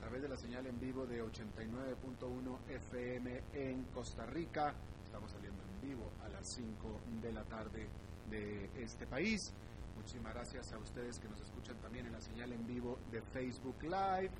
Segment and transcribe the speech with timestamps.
[0.00, 4.74] través de la señal en vivo de 89.1 FM en Costa Rica.
[5.04, 7.86] Estamos saliendo en vivo a las 5 de la tarde
[8.30, 9.52] de este país.
[9.96, 13.76] Muchísimas gracias a ustedes que nos escuchan también en la señal en vivo de Facebook
[13.82, 14.30] Live.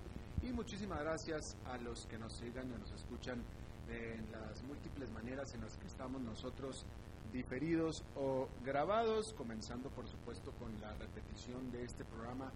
[0.43, 3.45] Y muchísimas gracias a los que nos sigan y nos escuchan
[3.91, 6.87] en las múltiples maneras en las que estamos nosotros
[7.35, 12.51] diferidos o grabados, comenzando por supuesto con la repetición de este programa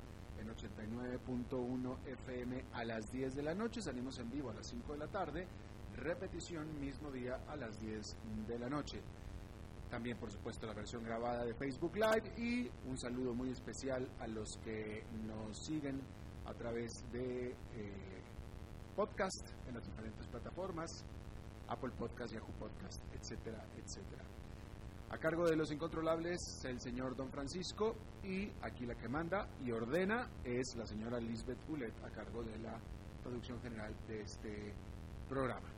[0.44, 3.80] en 89.1 FM a las 10 de la noche.
[3.80, 5.46] Salimos en vivo a las 5 de la tarde.
[5.96, 9.00] Repetición mismo día a las 10 de la noche.
[9.90, 14.26] También, por supuesto, la versión grabada de Facebook Live y un saludo muy especial a
[14.26, 16.00] los que nos siguen
[16.46, 18.22] a través de eh,
[18.96, 21.04] podcast en las diferentes plataformas,
[21.68, 24.33] Apple Podcast, Yahoo Podcast, etcétera, etcétera.
[25.10, 29.70] A cargo de los incontrolables, el señor Don Francisco y aquí la que manda y
[29.70, 32.78] ordena es la señora Lisbeth Ulet a cargo de la
[33.22, 34.74] producción general de este
[35.28, 35.68] programa.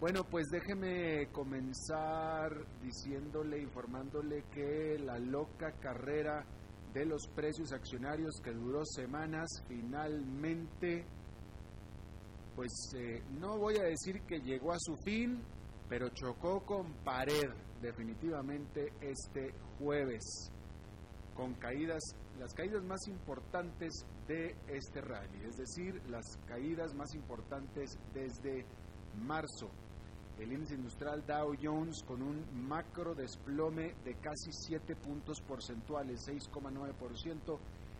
[0.00, 6.46] Bueno, pues déjeme comenzar diciéndole, informándole que la loca carrera
[6.94, 11.04] de los precios accionarios que duró semanas, finalmente,
[12.56, 15.42] pues eh, no voy a decir que llegó a su fin,
[15.90, 17.50] pero chocó con pared
[17.82, 20.52] definitivamente este jueves
[21.34, 22.00] con caídas,
[22.38, 28.64] las caídas más importantes de este rally, es decir, las caídas más importantes desde
[29.16, 29.68] marzo.
[30.38, 37.58] El índice industrial Dow Jones con un macro desplome de casi 7 puntos porcentuales, 6,9%.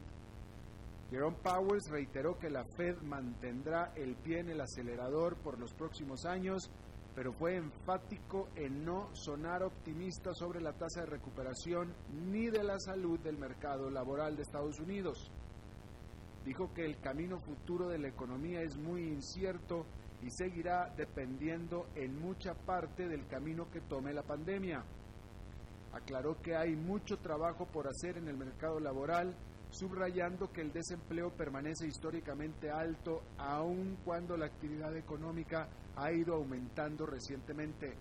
[1.10, 6.26] Jerome Powell reiteró que la Fed mantendrá el pie en el acelerador por los próximos
[6.26, 6.70] años,
[7.16, 11.94] pero fue enfático en no sonar optimista sobre la tasa de recuperación
[12.30, 15.32] ni de la salud del mercado laboral de Estados Unidos.
[16.48, 19.86] Dijo que el camino futuro de la economía es muy incierto
[20.24, 24.82] y seguirá dependiendo en mucha parte del camino que tome la pandemia.
[25.92, 29.36] Aclaró que hay mucho trabajo por hacer en el mercado laboral,
[29.72, 37.06] subrayando que el desempleo permanece históricamente alto aun cuando la actividad económica ha ido aumentando
[37.06, 37.94] recientemente.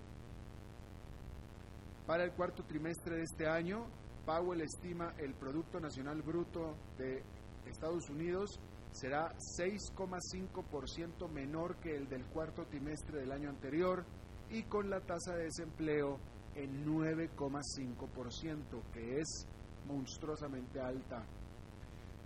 [2.06, 3.88] Para el cuarto trimestre de este año,
[4.24, 7.24] Powell estima el Producto Nacional Bruto de
[7.66, 8.58] Estados Unidos
[8.92, 14.04] será 6,5% menor que el del cuarto trimestre del año anterior
[14.50, 16.18] y con la tasa de desempleo
[16.54, 19.46] en 9,5%, que es
[19.86, 21.24] monstruosamente alta.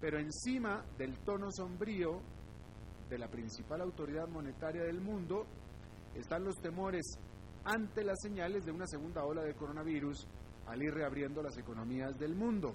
[0.00, 2.20] Pero encima del tono sombrío
[3.08, 5.46] de la principal autoridad monetaria del mundo
[6.14, 7.18] están los temores
[7.64, 10.26] ante las señales de una segunda ola de coronavirus
[10.66, 12.74] al ir reabriendo las economías del mundo.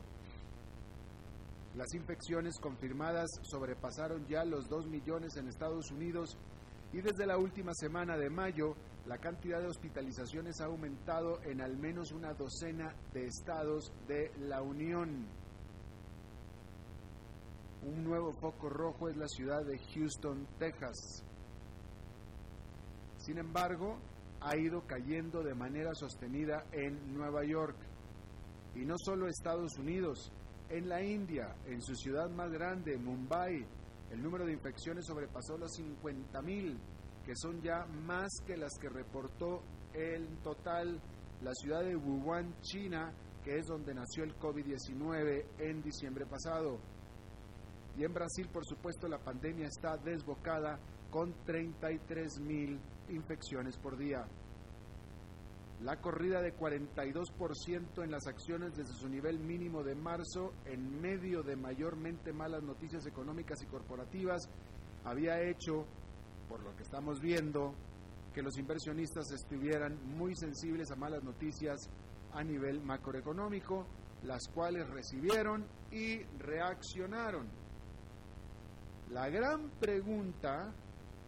[1.75, 6.37] Las infecciones confirmadas sobrepasaron ya los 2 millones en Estados Unidos
[6.93, 8.75] y desde la última semana de mayo
[9.05, 14.61] la cantidad de hospitalizaciones ha aumentado en al menos una docena de estados de la
[14.61, 15.27] Unión.
[17.83, 21.23] Un nuevo foco rojo es la ciudad de Houston, Texas.
[23.17, 23.97] Sin embargo,
[24.39, 27.75] ha ido cayendo de manera sostenida en Nueva York.
[28.75, 30.31] Y no solo Estados Unidos,
[30.69, 33.65] en la India, en su ciudad más grande, Mumbai,
[34.11, 36.77] El número de infecciones sobrepasó los 50.000,
[37.25, 39.63] que son ya más que las que reportó
[39.93, 41.01] en total
[41.41, 43.11] la ciudad de Wuhan, China,
[43.43, 46.79] que es donde nació el COVID-19 en diciembre pasado.
[47.97, 50.79] Y en Brasil, por supuesto, la pandemia está desbocada
[51.09, 52.79] con 33 mil
[53.09, 54.25] infecciones por día.
[55.81, 61.43] La corrida de 42% en las acciones desde su nivel mínimo de marzo, en medio
[61.43, 64.49] de mayormente malas noticias económicas y corporativas,
[65.03, 65.85] había hecho,
[66.47, 67.75] por lo que estamos viendo,
[68.33, 71.89] que los inversionistas estuvieran muy sensibles a malas noticias
[72.33, 73.85] a nivel macroeconómico,
[74.23, 77.47] las cuales recibieron y reaccionaron.
[79.11, 80.73] La gran pregunta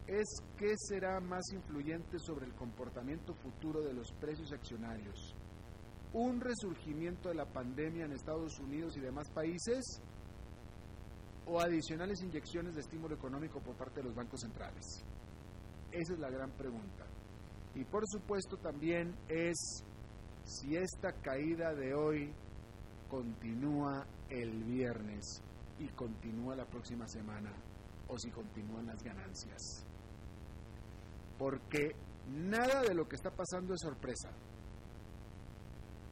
[0.08, 5.36] es qué será más influyente sobre el comportamiento futuro de los precios accionarios.
[6.14, 10.02] ¿Un resurgimiento de la pandemia en Estados Unidos y demás países?
[11.46, 15.04] ¿O adicionales inyecciones de estímulo económico por parte de los bancos centrales?
[15.92, 17.06] Esa es la gran pregunta.
[17.76, 19.84] Y por supuesto también es
[20.46, 22.34] si esta caída de hoy
[23.10, 25.42] continúa el viernes
[25.80, 27.52] y continúa la próxima semana
[28.08, 29.87] o si continúan las ganancias
[31.38, 31.96] porque
[32.30, 34.30] nada de lo que está pasando es sorpresa.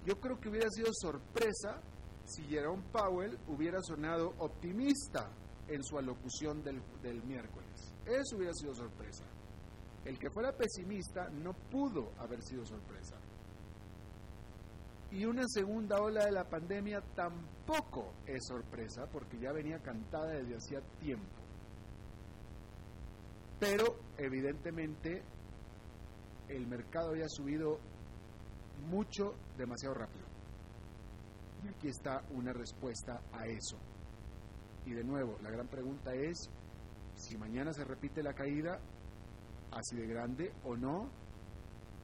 [0.06, 1.81] Yo creo que hubiera sido sorpresa
[2.25, 5.31] si Jerome Powell hubiera sonado optimista
[5.68, 7.94] en su alocución del, del miércoles.
[8.06, 9.25] Eso hubiera sido sorpresa.
[10.04, 13.16] El que fuera pesimista no pudo haber sido sorpresa.
[15.12, 20.56] Y una segunda ola de la pandemia tampoco es sorpresa porque ya venía cantada desde
[20.56, 21.44] hacía tiempo.
[23.59, 25.23] Pero evidentemente
[26.49, 27.79] el mercado había subido
[28.87, 30.25] mucho, demasiado rápido.
[31.63, 33.77] Y aquí está una respuesta a eso.
[34.85, 36.49] Y de nuevo, la gran pregunta es
[37.15, 38.79] si mañana se repite la caída,
[39.71, 41.09] así de grande o no,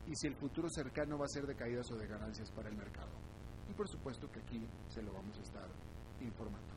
[0.08, 2.76] y si el futuro cercano va a ser de caídas o de ganancias para el
[2.76, 3.12] mercado.
[3.70, 5.68] Y por supuesto que aquí se lo vamos a estar
[6.22, 6.74] informando.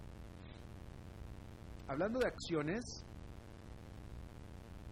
[1.88, 3.04] Hablando de acciones,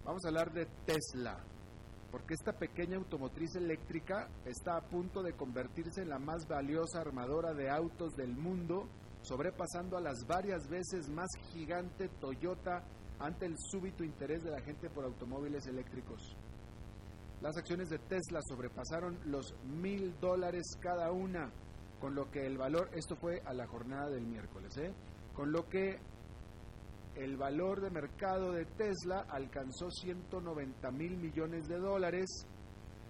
[0.05, 1.37] Vamos a hablar de Tesla,
[2.11, 7.53] porque esta pequeña automotriz eléctrica está a punto de convertirse en la más valiosa armadora
[7.53, 8.89] de autos del mundo,
[9.21, 12.83] sobrepasando a las varias veces más gigante Toyota
[13.17, 16.35] ante el súbito interés de la gente por automóviles eléctricos.
[17.39, 21.49] Las acciones de Tesla sobrepasaron los mil dólares cada una,
[22.01, 24.93] con lo que el valor, esto fue a la jornada del miércoles, ¿eh?
[25.33, 25.97] con lo que
[27.15, 32.47] el valor de mercado de Tesla alcanzó 190 mil millones de dólares,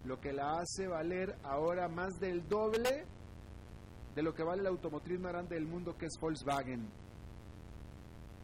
[0.05, 3.05] lo que la hace valer ahora más del doble
[4.15, 6.87] de lo que vale la automotriz más grande del mundo, que es Volkswagen.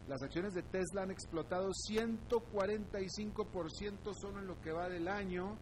[0.07, 5.55] Las acciones de Tesla han explotado 145% solo en lo que va del año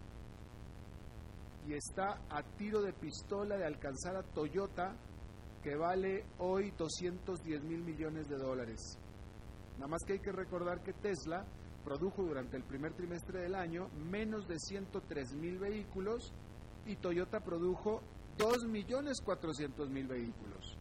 [1.68, 4.96] y está a tiro de pistola de alcanzar a Toyota,
[5.62, 8.98] que vale hoy 210 mil millones de dólares.
[9.78, 11.46] Nada más que hay que recordar que Tesla
[11.84, 16.34] produjo durante el primer trimestre del año menos de 103 mil vehículos
[16.86, 18.02] y Toyota produjo
[18.38, 20.78] 2.400.000 vehículos.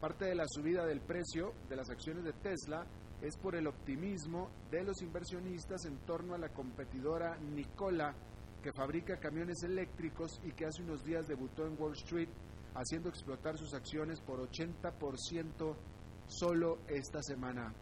[0.00, 2.86] Parte de la subida del precio de las acciones de Tesla
[3.22, 8.14] es por el optimismo de los inversionistas en torno a la competidora Nikola,
[8.62, 12.28] que fabrica camiones eléctricos y que hace unos días debutó en Wall Street,
[12.74, 15.74] haciendo explotar sus acciones por 80%
[16.26, 17.72] solo esta semana.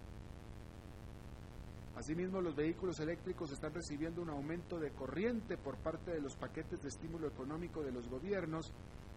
[1.97, 6.81] Asimismo, los vehículos eléctricos están recibiendo un aumento de corriente por parte de los paquetes
[6.81, 8.73] de estímulo económico de los gobiernos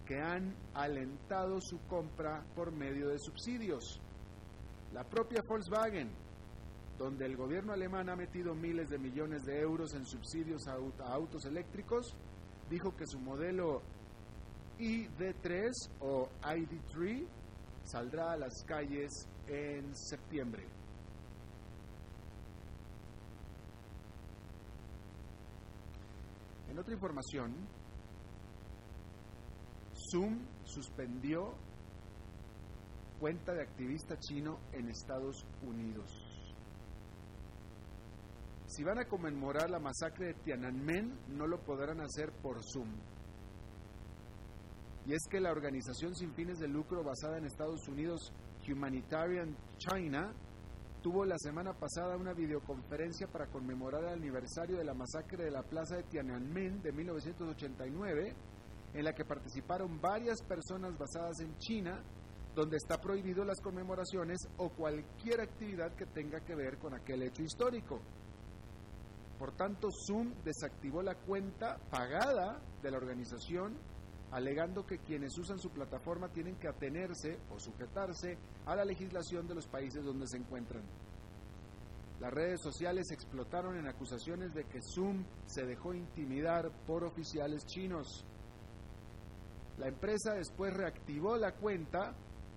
[0.05, 4.01] que han alentado su compra por medio de subsidios.
[4.93, 6.09] La propia Volkswagen,
[6.97, 10.75] donde el gobierno alemán ha metido miles de millones de euros en subsidios a,
[11.13, 12.15] autos eléctricos,
[12.69, 13.81] dijo que su modelo
[14.79, 17.25] ID3 o ID3
[17.85, 19.11] saldrá a las calles
[19.47, 20.65] en septiembre.
[26.69, 27.53] En otra información,
[30.11, 31.53] Zoom suspendió
[33.19, 36.11] cuenta de activista chino en Estados Unidos.
[38.67, 42.89] Si van a conmemorar la masacre de Tiananmen, no lo podrán hacer por Zoom
[45.05, 48.31] y es que la organización sin fines de lucro basada en Estados Unidos,
[48.67, 50.33] Humanitarian China,
[51.03, 55.61] tuvo la semana pasada una videoconferencia para conmemorar el aniversario de la masacre de la
[55.61, 58.33] plaza de Tiananmen de 1989,
[58.95, 62.01] en la que participaron varias personas basadas en China
[62.55, 67.43] donde está prohibido las conmemoraciones o cualquier actividad que tenga que ver con aquel hecho
[67.43, 67.99] histórico.
[69.37, 73.77] Por tanto, Zoom desactivó la cuenta pagada de la organización,
[74.35, 79.55] alegando que quienes usan su plataforma tienen que atenerse o sujetarse a la legislación de
[79.55, 80.83] los países donde se encuentran.
[82.19, 88.25] Las redes sociales explotaron en acusaciones de que Zoom se dejó intimidar por oficiales chinos.
[89.77, 92.13] La empresa después reactivó la cuenta,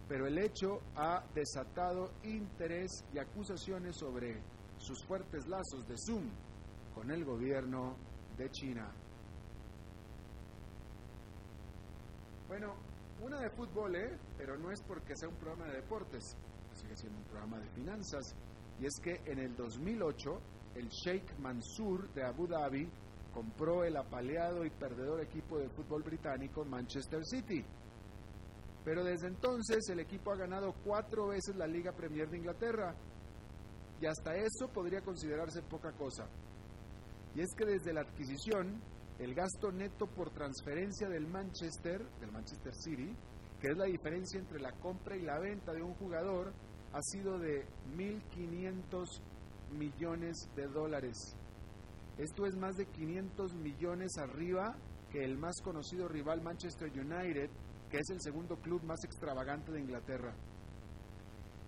[0.08, 4.42] pero el hecho ha desatado interés y acusaciones sobre
[4.78, 6.28] sus fuertes lazos de Zoom
[6.92, 7.94] con el gobierno
[8.37, 8.92] de China.
[12.49, 12.75] Bueno,
[13.23, 14.19] una de fútbol, ¿eh?
[14.38, 16.35] pero no es porque sea un programa de deportes,
[16.73, 18.35] sigue siendo un programa de finanzas.
[18.81, 20.40] Y es que en el 2008,
[20.76, 22.88] el Sheikh Mansour de Abu Dhabi
[23.35, 27.62] compró el apaleado y perdedor equipo de fútbol británico Manchester City.
[28.83, 32.95] Pero desde entonces el equipo ha ganado cuatro veces la Liga Premier de Inglaterra.
[34.00, 36.26] Y hasta eso podría considerarse poca cosa.
[37.35, 38.81] Y es que desde la adquisición,
[39.18, 43.14] el gasto neto por transferencia del Manchester, del Manchester City,
[43.60, 46.52] que es la diferencia entre la compra y la venta de un jugador,
[46.92, 49.20] ha sido de 1.500
[49.72, 51.37] millones de dólares.
[52.16, 54.76] Esto es más de 500 millones arriba
[55.10, 57.50] que el más conocido rival Manchester United,
[57.90, 60.34] que es el segundo club más extravagante de Inglaterra.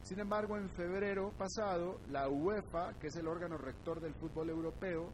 [0.02, 5.11] Sin embargo, en febrero pasado, la UEFA, que es el órgano rector del fútbol europeo,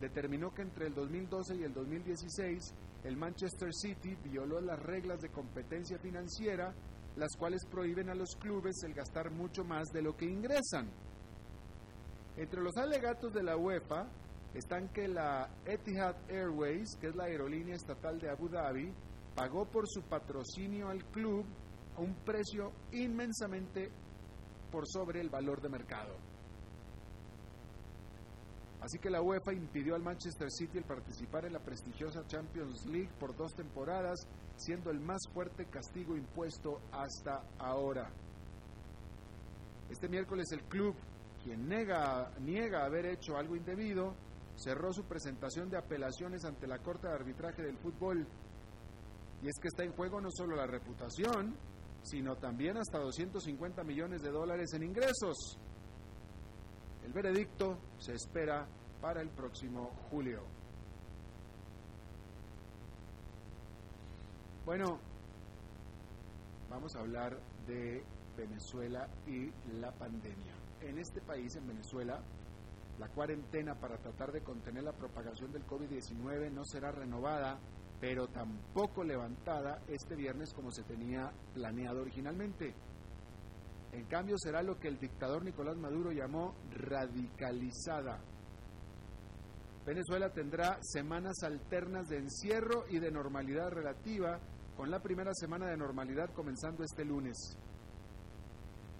[0.00, 2.74] determinó que entre el 2012 y el 2016
[3.04, 6.74] el Manchester City violó las reglas de competencia financiera
[7.16, 10.90] las cuales prohíben a los clubes el gastar mucho más de lo que ingresan.
[12.36, 14.06] Entre los alegatos de la UEFA
[14.54, 18.92] están que la Etihad Airways, que es la aerolínea estatal de Abu Dhabi,
[19.34, 21.46] pagó por su patrocinio al club
[21.96, 23.90] un precio inmensamente
[24.70, 26.16] por sobre el valor de mercado.
[28.86, 33.10] Así que la UEFA impidió al Manchester City el participar en la prestigiosa Champions League
[33.18, 38.08] por dos temporadas siendo el más fuerte castigo impuesto hasta ahora.
[39.90, 40.94] Este miércoles el club,
[41.42, 44.14] quien niega, haber hecho algo indebido,
[44.54, 48.24] cerró su presentación de apelaciones ante la Corte de Arbitraje del Fútbol.
[49.42, 51.56] Y es que está en juego no solo la reputación,
[52.02, 55.58] sino también hasta 250 millones de dólares en ingresos.
[57.06, 58.66] El veredicto se espera
[59.00, 60.42] para el próximo julio.
[64.64, 64.98] Bueno,
[66.68, 68.02] vamos a hablar de
[68.36, 70.52] Venezuela y la pandemia.
[70.80, 72.20] En este país, en Venezuela,
[72.98, 77.60] la cuarentena para tratar de contener la propagación del COVID-19 no será renovada,
[78.00, 82.74] pero tampoco levantada este viernes como se tenía planeado originalmente.
[83.96, 88.20] En cambio, será lo que el dictador Nicolás Maduro llamó radicalizada.
[89.86, 94.38] Venezuela tendrá semanas alternas de encierro y de normalidad relativa
[94.76, 97.56] con la primera semana de normalidad comenzando este lunes.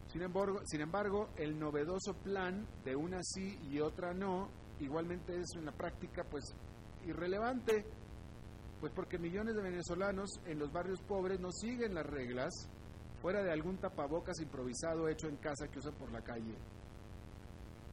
[0.06, 4.48] Sin embargo, sin embargo, el novedoso plan de una sí y otra no,
[4.80, 6.56] igualmente es en la práctica pues
[7.04, 7.84] irrelevante,
[8.80, 12.70] pues porque millones de venezolanos en los barrios pobres no siguen las reglas,
[13.26, 16.54] fuera de algún tapabocas improvisado hecho en casa que usan por la calle.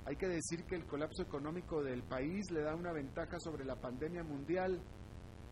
[0.06, 3.75] Hay que decir que el colapso económico del país le da una ventaja sobre la
[3.75, 4.80] pandemia mundial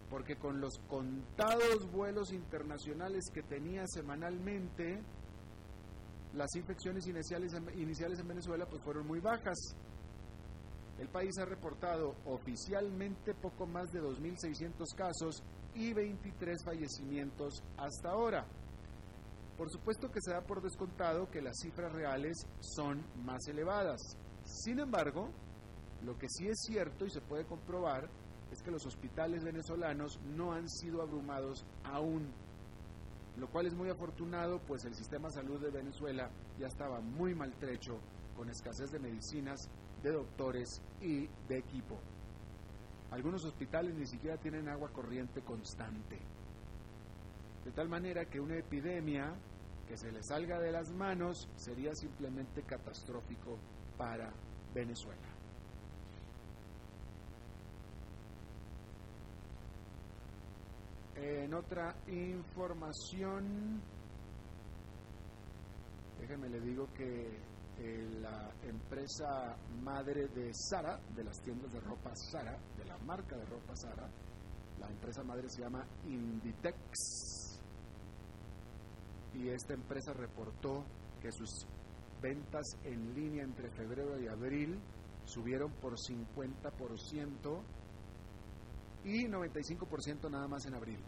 [0.07, 5.01] porque con los contados vuelos internacionales que tenía semanalmente,
[6.35, 9.57] las infecciones iniciales, iniciales en Venezuela pues fueron muy bajas.
[10.99, 15.41] El país ha reportado oficialmente poco más de 2.600 casos
[15.73, 18.45] y 23 fallecimientos hasta ahora.
[19.61, 24.01] Por supuesto que se da por descontado que las cifras reales son más elevadas.
[24.43, 25.29] Sin embargo,
[26.03, 28.09] lo que sí es cierto y se puede comprobar
[28.51, 32.33] es que los hospitales venezolanos no han sido abrumados aún,
[33.37, 37.35] lo cual es muy afortunado, pues el sistema de salud de Venezuela ya estaba muy
[37.35, 37.99] maltrecho,
[38.35, 39.69] con escasez de medicinas,
[40.01, 41.99] de doctores y de equipo.
[43.11, 46.17] Algunos hospitales ni siquiera tienen agua corriente constante.
[47.63, 49.35] De tal manera que una epidemia
[49.91, 53.59] que se le salga de las manos sería simplemente catastrófico
[53.97, 54.31] para
[54.73, 55.27] Venezuela.
[61.15, 63.81] En otra información,
[66.21, 67.37] déjenme le digo que
[67.79, 73.35] eh, la empresa madre de Sara, de las tiendas de ropa Sara, de la marca
[73.35, 74.09] de ropa Sara,
[74.79, 77.50] la empresa madre se llama Inditex.
[79.33, 80.83] Y esta empresa reportó
[81.21, 81.65] que sus
[82.21, 84.79] ventas en línea entre febrero y abril
[85.25, 87.61] subieron por 50%
[89.03, 90.99] y 95% nada más en abril.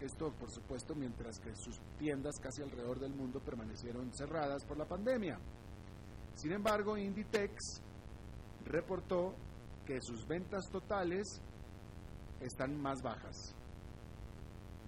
[0.00, 4.84] Esto, por supuesto, mientras que sus tiendas casi alrededor del mundo permanecieron cerradas por la
[4.84, 5.38] pandemia.
[6.34, 7.80] Sin embargo, Inditex
[8.66, 9.34] reportó
[9.86, 11.40] que sus ventas totales
[12.40, 13.54] están más bajas,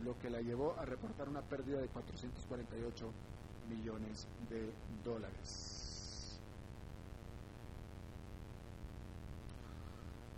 [0.02, 3.12] lo que la llevó a reportar una pérdida de 448
[3.68, 4.72] millones de
[5.04, 5.78] dólares.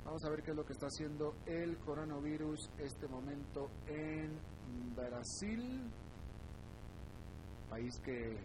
[0.04, 4.36] Vamos a ver qué es lo que está haciendo el coronavirus este momento en
[4.96, 5.88] Brasil,
[7.68, 8.36] país que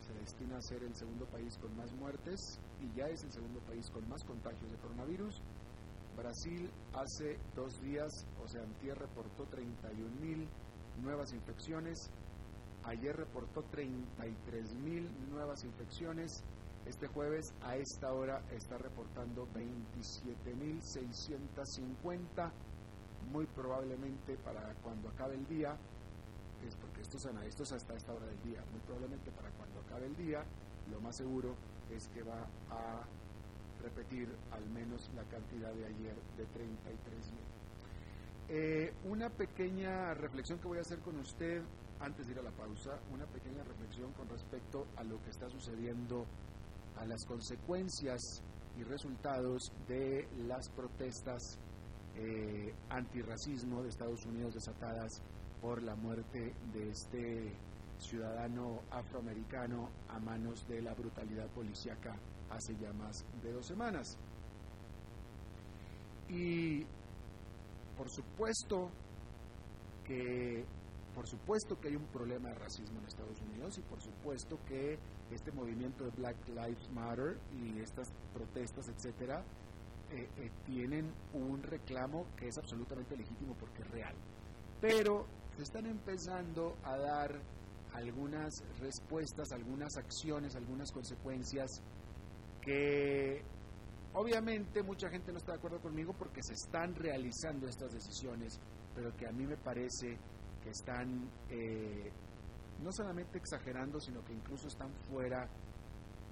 [0.00, 3.60] se destina a ser el segundo país con más muertes y ya es el segundo
[3.60, 5.40] país con más contagios de coronavirus.
[6.16, 8.10] Brasil hace dos días,
[8.42, 10.48] o sea, antier reportó 31 mil
[11.02, 12.10] nuevas infecciones,
[12.84, 16.42] ayer reportó 33 mil nuevas infecciones,
[16.86, 22.52] este jueves a esta hora está reportando 27 mil 650
[23.30, 25.76] muy probablemente para cuando acabe el día,
[26.66, 29.80] es porque esto es, esto es hasta esta hora del día, muy probablemente para cuando
[29.80, 30.44] acabe el día,
[30.90, 31.54] lo más seguro
[31.90, 33.04] es que va a
[33.82, 37.56] repetir al menos la cantidad de ayer de 33 mil.
[38.48, 41.62] Eh, una pequeña reflexión que voy a hacer con usted
[42.00, 45.48] antes de ir a la pausa, una pequeña reflexión con respecto a lo que está
[45.48, 46.26] sucediendo,
[46.96, 48.42] a las consecuencias
[48.78, 51.58] y resultados de las protestas
[52.14, 55.22] eh, antirracismo de Estados Unidos desatadas
[55.60, 57.52] por la muerte de este
[57.98, 62.14] ciudadano afroamericano a manos de la brutalidad policíaca
[62.50, 64.18] hace ya más de dos semanas.
[66.28, 66.84] Y
[67.96, 68.90] por supuesto
[70.04, 70.64] que
[71.14, 74.98] por supuesto que hay un problema de racismo en Estados Unidos y por supuesto que
[75.30, 79.42] este movimiento de Black Lives Matter y estas protestas, etcétera,
[80.12, 84.14] eh, eh, tienen un reclamo que es absolutamente legítimo porque es real.
[84.78, 85.24] Pero
[85.56, 87.40] se están empezando a dar
[87.94, 91.80] algunas respuestas, algunas acciones, algunas consecuencias
[92.66, 93.42] que
[94.12, 98.60] obviamente mucha gente no está de acuerdo conmigo porque se están realizando estas decisiones,
[98.94, 100.18] pero que a mí me parece
[100.62, 102.10] que están eh,
[102.82, 105.48] no solamente exagerando, sino que incluso están fuera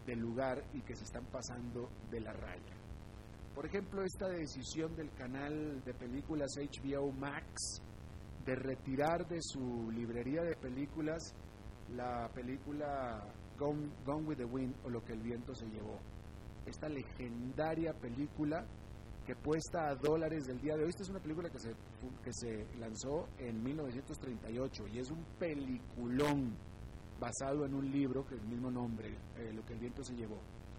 [0.05, 2.75] del lugar y que se están pasando de la raya.
[3.55, 7.81] Por ejemplo, esta decisión del canal de películas HBO Max
[8.45, 11.33] de retirar de su librería de películas
[11.95, 13.25] la película
[13.57, 16.01] Gone, with the Wind o Lo que el viento se llevó.
[16.67, 18.67] Esta legendaria película
[19.25, 20.91] que puesta a dólares del día de hoy.
[20.91, 21.71] Esta es una película que se,
[22.23, 26.57] que se lanzó en 1938 y es un peliculón
[27.19, 30.39] basado en un libro que el mismo nombre, eh, Lo que el viento se llevó.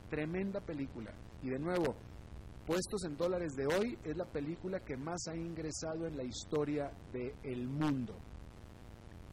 [0.09, 1.11] Tremenda película.
[1.41, 1.95] Y de nuevo,
[2.65, 6.91] puestos en dólares de hoy, es la película que más ha ingresado en la historia
[7.11, 8.15] del mundo.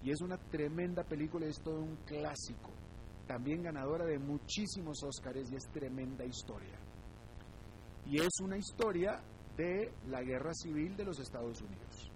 [0.02, 2.70] Y es una tremenda película, es todo un clásico.
[3.32, 6.78] También ganadora de muchísimos Óscares y es tremenda historia.
[8.04, 9.22] Y es una historia
[9.56, 12.12] de la guerra civil de los Estados Unidos.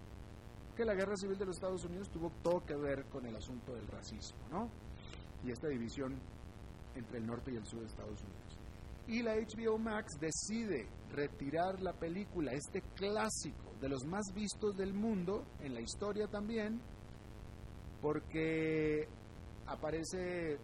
[0.75, 3.73] Que la guerra civil de los Estados Unidos tuvo todo que ver con el asunto
[3.73, 4.69] del racismo, ¿no?
[5.43, 6.19] Y esta división
[6.93, 8.59] entre el norte y el sur de Estados Unidos.
[9.07, 14.93] Y la HBO Max decide retirar la película, este clásico de los más vistos del
[14.93, 16.79] mundo, en la historia también,
[18.03, 19.07] porque
[19.65, 20.59] aparece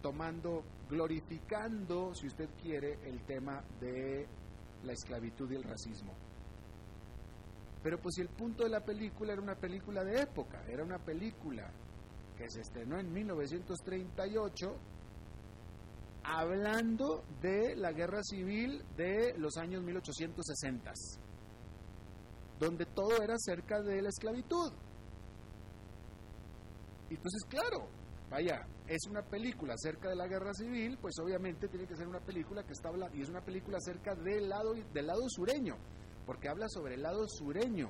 [0.00, 4.26] tomando, glorificando, si usted quiere, el tema de
[4.82, 6.12] la esclavitud y el racismo.
[7.82, 10.98] Pero pues si el punto de la película era una película de época, era una
[10.98, 11.70] película
[12.36, 14.76] que se estrenó en 1938,
[16.22, 20.92] hablando de la guerra civil de los años 1860,
[22.58, 24.72] donde todo era acerca de la esclavitud.
[27.08, 27.88] Entonces, claro,
[28.30, 32.18] vaya, es una película acerca de la guerra civil, pues obviamente tiene que ser una
[32.18, 35.76] película que está hablando, y es una película acerca del lado, del lado sureño,
[36.26, 37.88] porque habla sobre el lado sureño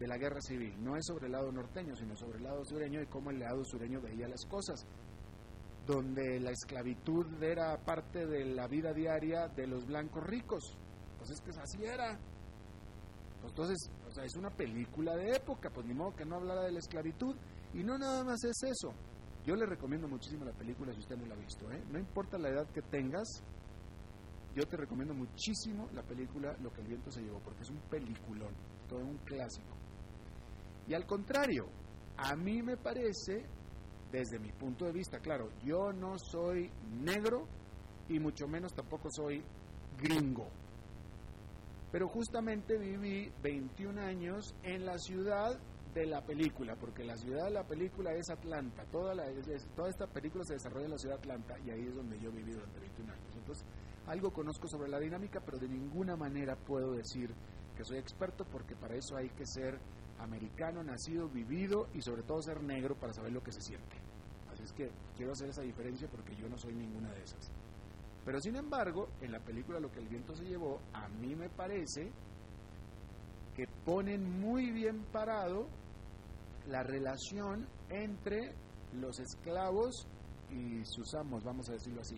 [0.00, 3.00] de la guerra civil, no es sobre el lado norteño, sino sobre el lado sureño
[3.00, 4.84] y cómo el lado sureño veía las cosas
[5.86, 10.76] donde la esclavitud era parte de la vida diaria de los blancos ricos.
[11.18, 12.18] Pues es que así era.
[13.46, 16.72] Entonces, o sea, es una película de época, pues ni modo que no hablara de
[16.72, 17.36] la esclavitud.
[17.72, 18.92] Y no nada más es eso.
[19.46, 21.70] Yo le recomiendo muchísimo la película si usted no la ha visto.
[21.70, 21.80] ¿eh?
[21.88, 23.44] No importa la edad que tengas,
[24.56, 27.80] yo te recomiendo muchísimo la película Lo que el viento se llevó, porque es un
[27.88, 28.52] peliculón,
[28.88, 29.76] todo un clásico.
[30.88, 31.68] Y al contrario,
[32.16, 33.46] a mí me parece,
[34.10, 36.68] desde mi punto de vista, claro, yo no soy
[37.04, 37.46] negro
[38.08, 39.44] y mucho menos tampoco soy
[39.96, 40.48] gringo.
[41.92, 45.56] Pero justamente viví 21 años en la ciudad
[46.00, 49.24] de la película, porque la ciudad de la película es Atlanta, toda, la,
[49.74, 52.30] toda esta película se desarrolla en la ciudad de Atlanta y ahí es donde yo
[52.30, 53.36] viví durante 21 años.
[53.36, 53.64] Entonces,
[54.06, 57.34] algo conozco sobre la dinámica, pero de ninguna manera puedo decir
[57.76, 59.78] que soy experto porque para eso hay que ser
[60.18, 63.96] americano, nacido, vivido y sobre todo ser negro para saber lo que se siente.
[64.52, 67.50] Así es que quiero hacer esa diferencia porque yo no soy ninguna de esas.
[68.24, 71.48] Pero sin embargo, en la película Lo que el viento se llevó, a mí me
[71.48, 72.10] parece
[73.54, 75.68] que ponen muy bien parado
[76.68, 78.54] la relación entre
[78.92, 80.06] los esclavos
[80.50, 82.16] y sus amos, vamos a decirlo así.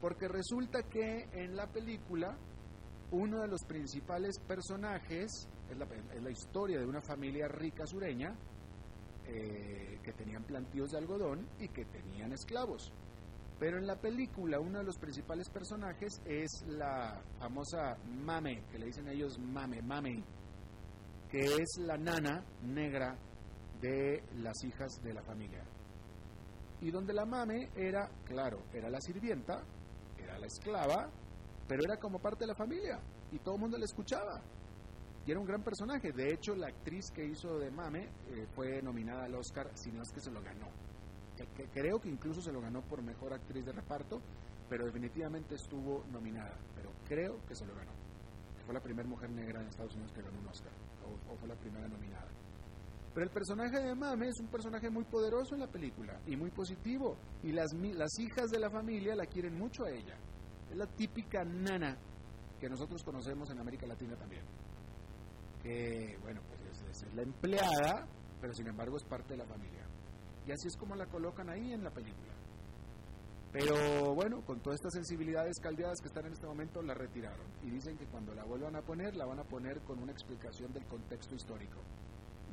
[0.00, 2.36] Porque resulta que en la película
[3.10, 5.78] uno de los principales personajes es
[6.20, 8.34] la, historia de una familia rica sureña
[9.26, 12.92] eh, que tenían plantíos de algodón y que tenían esclavos.
[13.58, 18.86] Pero en la película uno de los principales personajes es la famosa Mame, que le
[18.86, 20.22] dicen ellos Mame, Mame,
[21.30, 23.16] que es la nana negra
[23.84, 25.62] de las hijas de la familia.
[26.80, 29.62] Y donde la mame era, claro, era la sirvienta,
[30.18, 31.10] era la esclava,
[31.68, 32.98] pero era como parte de la familia
[33.30, 34.40] y todo el mundo la escuchaba.
[35.26, 36.12] Y era un gran personaje.
[36.12, 40.02] De hecho, la actriz que hizo de Mame eh, fue nominada al Oscar, si no
[40.02, 40.68] es que se lo ganó.
[41.72, 44.20] Creo que incluso se lo ganó por mejor actriz de reparto,
[44.68, 46.56] pero definitivamente estuvo nominada.
[46.74, 47.92] Pero creo que se lo ganó.
[48.64, 50.72] fue la primera mujer negra en Estados Unidos que ganó un Oscar,
[51.30, 52.28] o fue la primera nominada.
[53.14, 56.50] Pero el personaje de Mame es un personaje muy poderoso en la película y muy
[56.50, 57.16] positivo.
[57.44, 60.16] Y las, las hijas de la familia la quieren mucho a ella.
[60.68, 61.96] Es la típica nana
[62.58, 64.42] que nosotros conocemos en América Latina también.
[65.62, 68.04] Que, bueno, pues es, la empleada,
[68.40, 69.86] pero sin embargo es parte de la familia.
[70.44, 72.32] Y así es como la colocan ahí en la película.
[73.52, 77.46] Pero bueno, con todas estas sensibilidades caldeadas que están en este momento, la retiraron.
[77.62, 80.72] Y dicen que cuando la vuelvan a poner, la van a poner con una explicación
[80.72, 81.78] del contexto histórico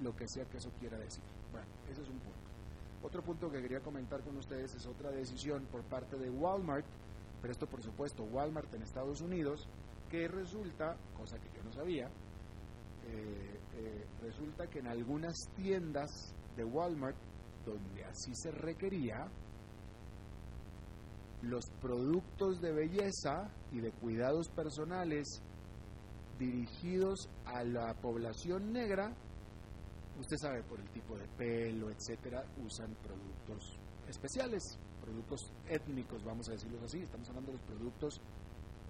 [0.01, 1.23] lo que sea que eso quiera decir.
[1.51, 2.39] Bueno, ese es un punto.
[3.03, 6.85] Otro punto que quería comentar con ustedes es otra decisión por parte de Walmart,
[7.41, 9.67] pero esto por supuesto Walmart en Estados Unidos,
[10.09, 12.07] que resulta, cosa que yo no sabía,
[13.07, 17.17] eh, eh, resulta que en algunas tiendas de Walmart,
[17.65, 19.27] donde así se requería,
[21.41, 25.41] los productos de belleza y de cuidados personales
[26.37, 29.15] dirigidos a la población negra
[30.21, 36.53] usted sabe, por el tipo de pelo, etcétera, usan productos especiales, productos étnicos, vamos a
[36.53, 36.99] decirlo así.
[36.99, 38.21] Estamos hablando de los productos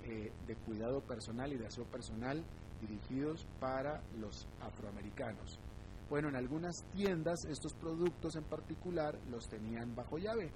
[0.03, 2.43] eh, de cuidado personal y de aseo personal
[2.81, 5.59] dirigidos para los afroamericanos.
[6.09, 10.51] Bueno, en algunas tiendas estos productos en particular los tenían bajo llave.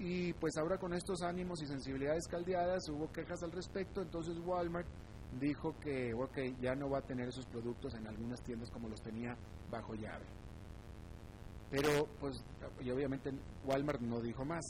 [0.00, 4.86] Y pues ahora con estos ánimos y sensibilidades caldeadas hubo quejas al respecto, entonces Walmart
[5.40, 9.00] dijo que okay, ya no va a tener esos productos en algunas tiendas como los
[9.02, 9.36] tenía
[9.70, 10.24] bajo llave.
[11.70, 12.42] Pero, pues,
[12.80, 13.30] y obviamente
[13.66, 14.64] Walmart no dijo más,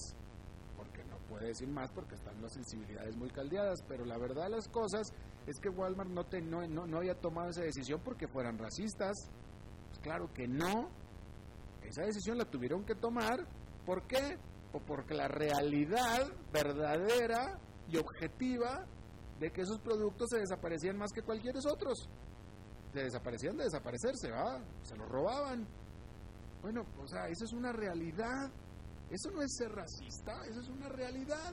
[0.77, 4.57] porque no puede decir más porque están las sensibilidades muy caldeadas, pero la verdad de
[4.57, 5.13] las cosas
[5.47, 9.17] es que Walmart no, te, no, no, había tomado esa decisión porque fueran racistas.
[9.89, 10.91] Pues claro que no.
[11.83, 13.47] Esa decisión la tuvieron que tomar.
[13.87, 14.37] ¿Por qué?
[14.87, 18.87] Porque la realidad verdadera y objetiva
[19.39, 22.09] de que esos productos se desaparecían más que cualquier otros.
[22.93, 24.61] Se desaparecían de desaparecerse, ¿va?
[24.83, 25.67] Se los robaban.
[26.63, 28.51] Bueno, o sea, eso es una realidad.
[29.11, 31.53] Eso no es ser racista, eso es una realidad.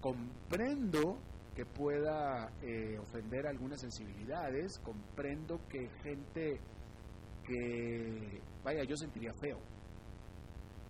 [0.00, 1.18] Comprendo
[1.54, 6.60] que pueda eh, ofender algunas sensibilidades, comprendo que gente
[7.44, 9.58] que, vaya, yo sentiría feo.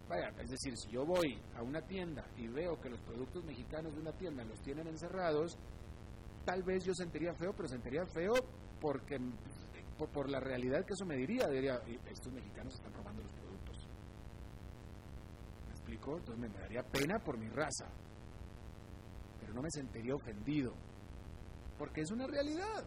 [0.09, 3.94] Vaya, es decir, si yo voy a una tienda y veo que los productos mexicanos
[3.94, 5.59] de una tienda los tienen encerrados,
[6.47, 8.33] tal vez yo sentiría feo, pero sentiría feo
[8.81, 9.18] porque
[10.07, 11.75] por, la realidad que eso me diría, diría,
[12.11, 13.87] estos mexicanos están robando los productos.
[15.66, 16.16] ¿Me explico?
[16.16, 17.90] Entonces me daría pena por mi raza,
[19.40, 20.73] pero no me sentiría ofendido,
[21.77, 22.87] porque es una realidad.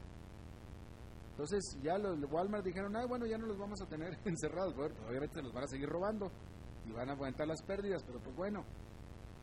[1.31, 4.95] Entonces ya los Walmart dijeron, ah, bueno, ya no los vamos a tener encerrados, bueno,
[5.07, 6.31] obviamente se los van a seguir robando
[6.93, 8.65] van a aguantar las pérdidas, pero pues bueno.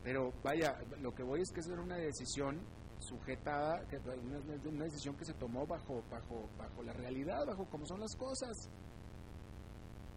[0.03, 2.59] Pero vaya, lo que voy es que es una decisión
[2.99, 7.85] sujetada, que una, una decisión que se tomó bajo, bajo, bajo la realidad, bajo cómo
[7.85, 8.69] son las cosas.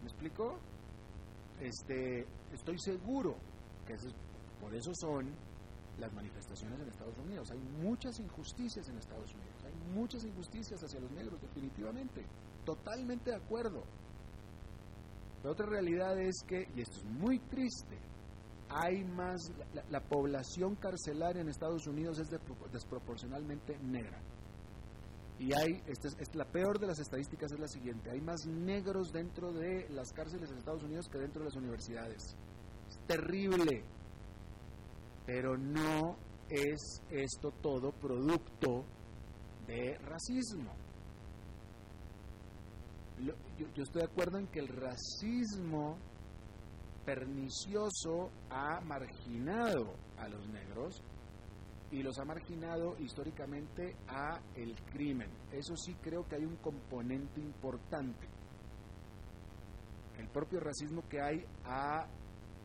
[0.01, 0.59] ¿Me explico?
[1.59, 3.35] Este, estoy seguro
[3.85, 3.95] que
[4.59, 5.33] por eso son
[5.99, 7.51] las manifestaciones en Estados Unidos.
[7.51, 12.25] Hay muchas injusticias en Estados Unidos, hay muchas injusticias hacia los negros, definitivamente.
[12.65, 13.83] Totalmente de acuerdo.
[15.43, 17.97] Pero otra realidad es que, y esto es muy triste,
[18.69, 19.51] hay más,
[19.89, 22.29] la, población carcelaria en Estados Unidos es
[22.71, 24.21] desproporcionalmente negra.
[25.39, 29.11] Y hay, esta es, la peor de las estadísticas es la siguiente, hay más negros
[29.11, 32.23] dentro de las cárceles en Estados Unidos que dentro de las universidades.
[32.87, 33.83] Es terrible,
[35.25, 36.15] pero no
[36.49, 38.85] es esto todo producto
[39.67, 40.82] de racismo.
[43.21, 45.97] Yo estoy de acuerdo en que el racismo
[47.05, 51.01] pernicioso ha marginado a los negros
[51.91, 55.29] y los ha marginado históricamente a el crimen.
[55.51, 58.27] Eso sí creo que hay un componente importante.
[60.17, 62.07] El propio racismo que hay ha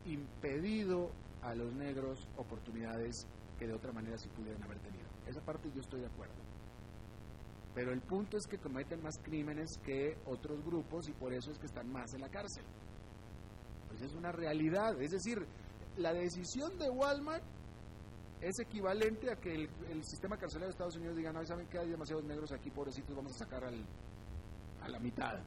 [0.05, 5.07] impedido a los negros oportunidades que de otra manera sí pudieran haber tenido.
[5.27, 6.33] Esa parte yo estoy de acuerdo.
[7.79, 11.57] Pero el punto es que cometen más crímenes que otros grupos y por eso es
[11.57, 12.65] que están más en la cárcel.
[13.87, 15.01] Pues es una realidad.
[15.01, 15.47] Es decir,
[15.95, 17.41] la decisión de Walmart
[18.41, 21.89] es equivalente a que el, sistema carcelario de Estados Unidos diga, no, ¿saben que hay
[21.89, 23.85] demasiados negros aquí, pobrecitos, vamos a sacar al,
[24.81, 25.39] a la mitad?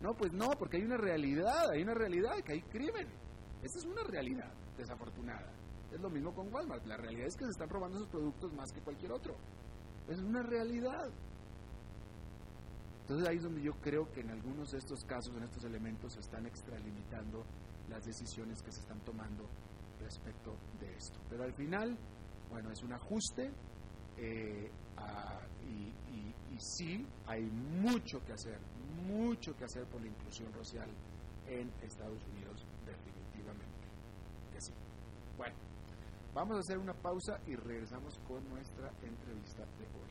[0.00, 3.08] No, pues no, porque hay una realidad, hay una realidad que hay crimen.
[3.60, 5.50] Esa es una realidad desafortunada.
[5.92, 6.86] Es lo mismo con Walmart.
[6.86, 9.34] La realidad es que se están robando sus productos más que cualquier otro.
[10.06, 11.10] Es una realidad.
[13.10, 16.12] Entonces ahí es donde yo creo que en algunos de estos casos, en estos elementos,
[16.12, 17.44] se están extralimitando
[17.88, 19.48] las decisiones que se están tomando
[19.98, 21.18] respecto de esto.
[21.28, 21.98] Pero al final,
[22.48, 23.50] bueno, es un ajuste
[24.16, 24.70] eh,
[25.68, 25.92] y,
[26.60, 28.60] sí hay mucho que hacer,
[29.08, 30.88] mucho que hacer por la inclusión racial
[31.48, 33.88] en Estados Unidos, definitivamente
[34.52, 34.72] que sí.
[35.36, 35.56] Bueno,
[36.34, 40.10] vamos a hacer una pausa y regresamos con nuestra entrevista de hoy.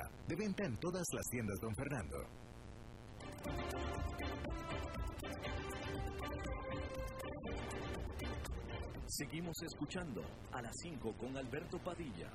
[0.27, 2.17] De venta en todas las tiendas Don Fernando.
[9.07, 12.29] Seguimos escuchando a las 5 con Alberto Padilla.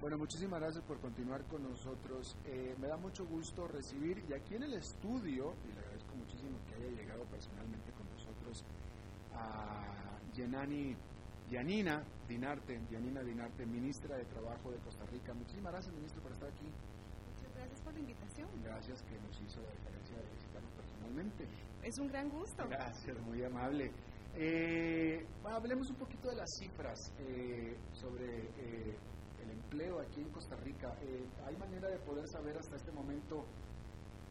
[0.00, 2.34] Bueno, muchísimas gracias por continuar con nosotros.
[2.46, 6.58] Eh, me da mucho gusto recibir, y aquí en el estudio, y le agradezco muchísimo
[6.66, 8.64] que haya llegado personalmente con nosotros,
[9.34, 10.96] a Yenani
[11.50, 15.34] Yanina Dinarte, Yanina Dinarte, ministra de Trabajo de Costa Rica.
[15.34, 16.66] Muchísimas gracias, ministro, por estar aquí.
[17.36, 18.48] Muchas gracias por la invitación.
[18.62, 21.48] Gracias que nos hizo la diferencia de visitarnos personalmente.
[21.82, 22.68] Es un gran gusto.
[22.68, 23.90] Gracias, muy amable.
[24.36, 28.96] Eh, hablemos un poquito de las cifras eh, sobre eh,
[29.42, 30.94] el empleo aquí en Costa Rica.
[31.44, 33.44] ¿Hay manera de poder saber hasta este momento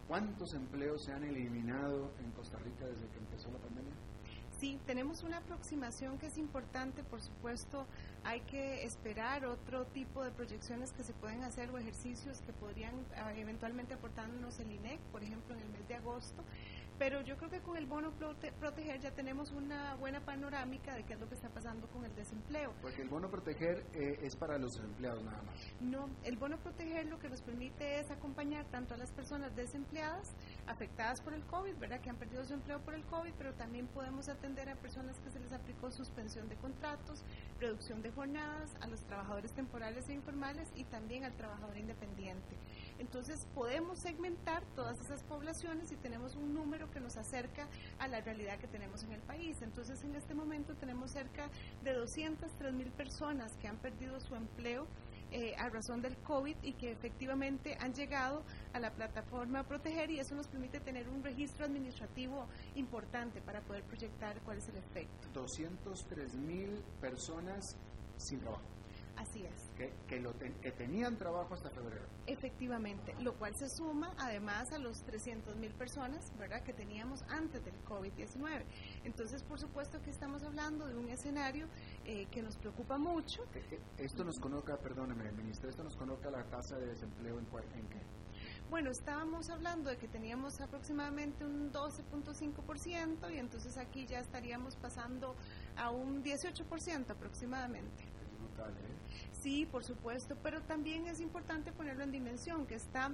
[0.07, 3.93] cuántos empleos se han eliminado en Costa Rica desde que empezó la pandemia?
[4.59, 7.85] Sí, tenemos una aproximación que es importante, por supuesto,
[8.25, 12.93] hay que esperar otro tipo de proyecciones que se pueden hacer o ejercicios que podrían
[13.15, 16.43] ah, eventualmente aportarnos el INEC, por ejemplo, en el mes de agosto,
[16.99, 18.11] pero yo creo que con el bono
[18.59, 22.13] proteger ya tenemos una buena panorámica de qué es lo que está pasando con el
[22.13, 22.73] desempleo.
[22.81, 25.55] Porque el bono proteger eh, es para los desempleados nada más.
[25.79, 30.35] No, el bono proteger lo que nos permite es acompañar tanto a las personas desempleadas,
[30.67, 32.01] afectadas por el COVID, ¿verdad?
[32.01, 35.31] Que han perdido su empleo por el COVID, pero también podemos atender a personas que
[35.31, 37.23] se les aplicó suspensión de contratos,
[37.61, 42.57] reducción de jornadas, a los trabajadores temporales e informales y también al trabajador independiente.
[42.99, 48.21] Entonces podemos segmentar todas esas poblaciones y tenemos un número que nos acerca a la
[48.21, 49.61] realidad que tenemos en el país.
[49.61, 51.49] Entonces en este momento tenemos cerca
[51.83, 54.85] de 203 mil personas que han perdido su empleo
[55.31, 60.19] eh, a razón del COVID y que efectivamente han llegado a la plataforma Proteger y
[60.19, 65.27] eso nos permite tener un registro administrativo importante para poder proyectar cuál es el efecto.
[65.33, 67.77] 203 mil personas
[68.17, 68.78] sin trabajo.
[69.19, 69.69] Así es.
[69.75, 72.05] Que, que, lo que tenían trabajo hasta febrero.
[72.25, 76.63] Efectivamente, lo cual se suma además a los 300 mil personas ¿verdad?
[76.63, 78.63] que teníamos antes del COVID-19.
[79.03, 81.67] Entonces, por supuesto que estamos hablando de un escenario
[82.05, 83.43] eh, que nos preocupa mucho.
[83.97, 87.45] Esto nos coloca, perdóneme, ministra, esto nos coloca la tasa de desempleo en,
[87.77, 87.99] en qué?
[88.69, 95.35] Bueno, estábamos hablando de que teníamos aproximadamente un 12.5% y entonces aquí ya estaríamos pasando
[95.75, 98.18] a un 18% aproximadamente.
[99.41, 103.11] Sí, por supuesto, pero también es importante ponerlo en dimensión, que está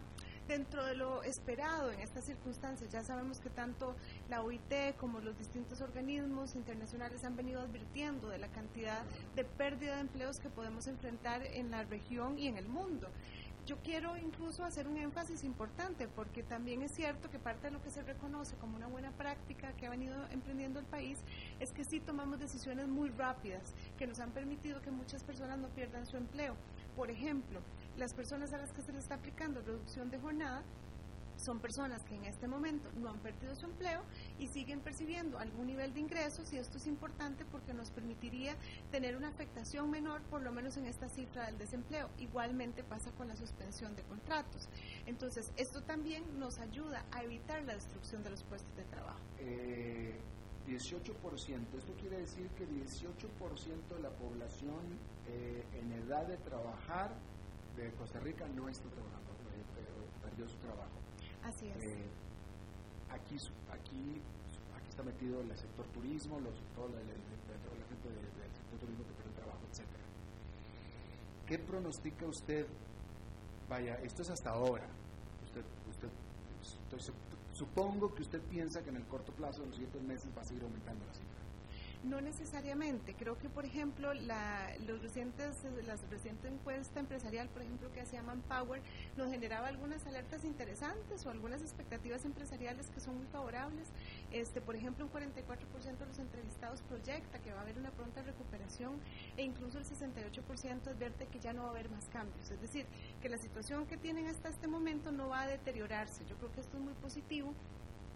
[0.47, 2.91] dentro de lo esperado en estas circunstancias.
[2.91, 3.95] Ya sabemos que tanto
[4.29, 9.03] la OIT como los distintos organismos internacionales han venido advirtiendo de la cantidad
[9.35, 13.07] de pérdida de empleos que podemos enfrentar en la región y en el mundo.
[13.65, 17.81] Yo quiero incluso hacer un énfasis importante porque también es cierto que parte de lo
[17.81, 21.17] que se reconoce como una buena práctica que ha venido emprendiendo el país
[21.59, 25.69] es que sí tomamos decisiones muy rápidas que nos han permitido que muchas personas no
[25.69, 26.55] pierdan su empleo.
[26.95, 27.59] Por ejemplo,
[27.97, 30.61] las personas a las que se les está aplicando reducción de jornada
[31.37, 34.01] son personas que en este momento no han perdido su empleo
[34.39, 38.55] y siguen percibiendo algún nivel de ingresos y esto es importante porque nos permitiría
[38.91, 42.09] tener una afectación menor por lo menos en esta cifra del desempleo.
[42.19, 44.67] Igualmente pasa con la suspensión de contratos.
[45.05, 49.19] Entonces, esto también nos ayuda a evitar la destrucción de los puestos de trabajo.
[49.39, 50.15] Eh,
[50.67, 54.81] 18%, esto quiere decir que 18% de la población
[55.27, 57.11] eh, en edad de trabajar
[57.75, 61.04] de Costa Rica no está trabajando, eh, perdió su trabajo.
[61.45, 61.83] Así es.
[61.83, 62.09] Eh,
[63.11, 63.35] aquí,
[63.69, 64.21] aquí,
[64.75, 69.35] aquí está metido el sector turismo, los, toda la, gente del sector turismo que el
[69.35, 69.85] trabajo, etc.
[71.45, 72.65] ¿Qué pronostica usted?
[73.69, 74.87] Vaya, esto es hasta ahora.
[77.53, 80.45] Supongo que usted piensa que en el corto plazo, en los siguientes meses, va a
[80.45, 81.44] seguir aumentando la cifra.
[82.05, 83.15] No necesariamente.
[83.15, 88.21] Creo que, por ejemplo, la, los recientes, la reciente encuesta empresarial, por ejemplo, que hacía
[88.21, 88.79] Manpower,
[89.17, 93.87] nos generaba algunas alertas interesantes o algunas expectativas empresariales que son muy favorables.
[94.31, 98.21] Este, por ejemplo, un 44% de los entrevistados proyecta que va a haber una pronta
[98.21, 98.99] recuperación
[99.35, 102.51] e incluso el 68% advierte que ya no va a haber más cambios.
[102.51, 102.85] Es decir,
[103.19, 106.23] que la situación que tienen hasta este momento no va a deteriorarse.
[106.25, 107.51] Yo creo que esto es muy positivo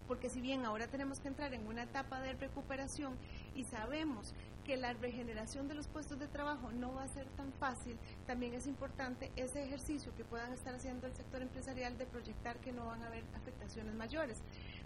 [0.10, 3.14] porque si bien ahora tenemos que entrar en una etapa de recuperación
[3.56, 4.34] y sabemos
[4.66, 7.96] que la regeneración de los puestos de trabajo no va a ser tan fácil,
[8.26, 12.72] también es importante ese ejercicio que puedan estar haciendo el sector empresarial de proyectar que
[12.72, 14.42] no van a haber afectaciones mayores.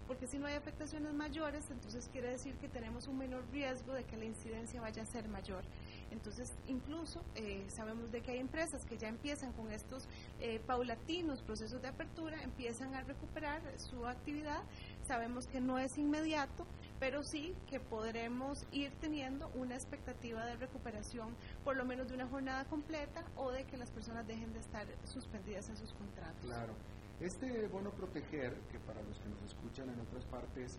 [0.06, 4.04] Porque si no hay afectaciones mayores, entonces quiere decir que tenemos un menor riesgo de
[4.04, 5.64] que la incidencia vaya a ser mayor.
[6.10, 10.06] Entonces, incluso eh, sabemos de que hay empresas que ya empiezan con estos
[10.40, 14.62] eh, paulatinos procesos de apertura, empiezan a recuperar su actividad
[15.06, 16.66] Sabemos que no es inmediato,
[16.98, 22.26] pero sí que podremos ir teniendo una expectativa de recuperación, por lo menos de una
[22.26, 26.42] jornada completa o de que las personas dejen de estar suspendidas en sus contratos.
[26.42, 26.72] Claro.
[27.20, 30.78] Este bono proteger, que para los que nos escuchan en otras partes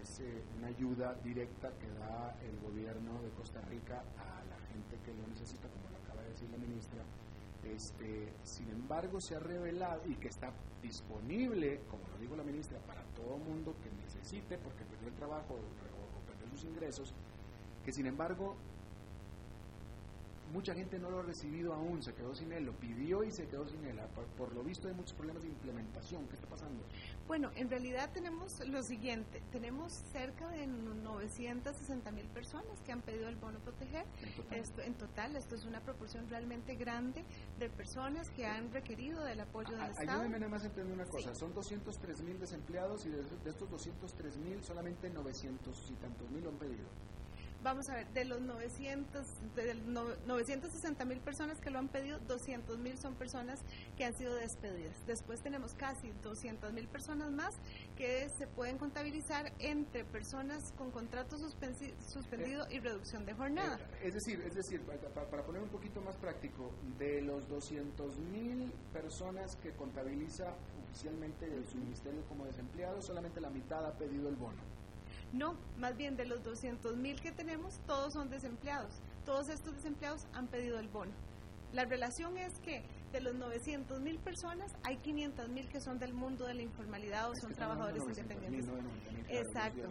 [0.00, 4.96] es eh, una ayuda directa que da el gobierno de Costa Rica a la gente
[5.04, 7.02] que lo necesita, como lo acaba de decir la ministra,
[7.74, 10.52] este, sin embargo, se ha revelado y que está
[10.82, 15.54] disponible, como lo dijo la ministra, para todo mundo que necesite, porque perdió el trabajo
[15.54, 17.14] o perdió sus ingresos,
[17.84, 18.56] que sin embargo
[20.52, 23.46] mucha gente no lo ha recibido aún, se quedó sin él, lo pidió y se
[23.46, 23.98] quedó sin él.
[24.36, 26.26] Por, lo visto hay muchos problemas de implementación.
[26.28, 26.82] ¿Qué está pasando?
[27.26, 33.28] Bueno, en realidad tenemos lo siguiente, tenemos cerca de 960 mil personas que han pedido
[33.28, 34.06] el bono proteger.
[34.22, 34.58] ¿En total?
[34.58, 37.24] Esto, en total, esto es una proporción realmente grande
[37.58, 40.10] de personas que han requerido del apoyo del Estado.
[40.20, 43.68] Ayúdeme nada más a entender una cosa, son 203 mil desempleados y de, de estos
[43.70, 46.86] 203 mil solamente 900 y tantos mil lo han pedido
[47.66, 49.26] vamos a ver, de los 900,
[49.56, 53.58] de 960 mil personas que lo han pedido, 200 mil son personas
[53.96, 54.94] que han sido despedidas.
[55.08, 57.56] Después tenemos casi 200 mil personas más
[57.96, 63.80] que se pueden contabilizar entre personas con contrato suspendido y reducción de jornada.
[64.00, 68.70] Eh, es decir, es decir, para, poner un poquito más práctico, de los 200 mil
[68.92, 70.54] personas que contabiliza
[70.84, 74.75] oficialmente su ministerio como desempleados, solamente la mitad ha pedido el bono.
[75.32, 78.92] No, más bien de los 200 mil que tenemos, todos son desempleados.
[79.24, 81.12] Todos estos desempleados han pedido el bono.
[81.72, 82.84] La relación es que
[83.16, 87.30] De los 900 mil personas, hay 500 mil que son del mundo de la informalidad
[87.30, 88.68] o son trabajadores independientes.
[89.26, 89.88] Exacto.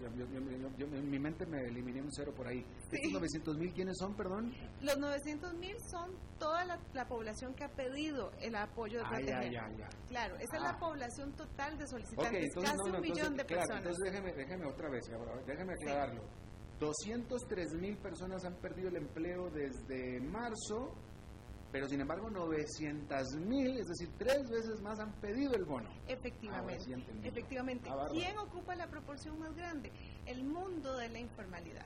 [0.78, 2.64] Yo, en mi mente me eliminé un cero por ahí.
[2.92, 4.54] ¿Estos 900 mil quiénes son, perdón?
[4.82, 9.70] Los 900 mil son toda la, población que ha pedido el apoyo de ah,
[10.08, 10.80] Claro, esa es la ah.
[10.80, 13.84] población total de solicitantes, casi un millón de personas.
[13.84, 15.04] Entonces déjeme, déjeme otra vez,
[15.48, 16.22] déjeme aclararlo.
[16.80, 20.94] 203 mil personas han perdido el empleo desde marzo,
[21.76, 25.90] pero sin embargo 900 mil, es decir, tres veces más han pedido el bono.
[26.08, 26.96] Efectivamente.
[27.22, 27.90] efectivamente.
[28.12, 29.92] ¿Quién ocupa la proporción más grande?
[30.26, 31.86] El mundo de la informalidad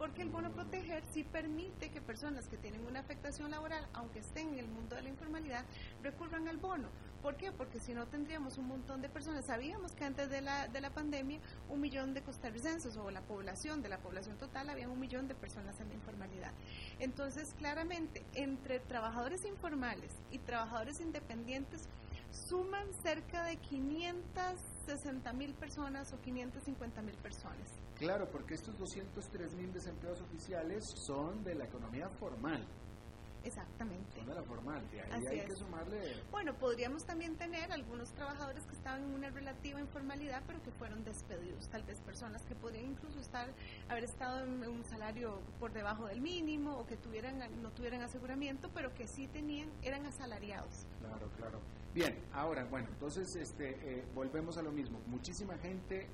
[0.00, 4.48] porque el bono proteger sí permite que personas que tienen una afectación laboral, aunque estén
[4.54, 5.62] en el mundo de la informalidad,
[6.02, 6.88] recurran al bono.
[7.20, 7.52] ¿Por qué?
[7.52, 9.44] Porque si no tendríamos un montón de personas.
[9.44, 11.38] Sabíamos que antes de la, de la pandemia
[11.68, 15.34] un millón de costarricenses o la población, de la población total, había un millón de
[15.34, 16.52] personas en la informalidad.
[16.98, 21.90] Entonces, claramente, entre trabajadores informales y trabajadores independientes,
[22.32, 23.58] suman cerca de
[24.86, 27.78] 560 mil personas o 550 mil personas.
[27.98, 32.66] Claro, porque estos 203 mil desempleados oficiales son de la economía formal.
[33.42, 34.16] Exactamente.
[34.16, 35.98] Son de la formal, de ahí hay que sumarle.
[36.30, 41.04] Bueno, podríamos también tener algunos trabajadores que estaban en una relativa informalidad, pero que fueron
[41.04, 41.68] despedidos.
[41.70, 43.48] Tal vez personas que podrían incluso estar,
[43.88, 48.68] haber estado en un salario por debajo del mínimo o que tuvieran, no tuvieran aseguramiento,
[48.74, 50.86] pero que sí tenían, eran asalariados.
[51.00, 51.60] Claro, claro.
[51.94, 55.00] Bien, ahora, bueno, entonces este, eh, volvemos a lo mismo.
[55.06, 56.08] Muchísima gente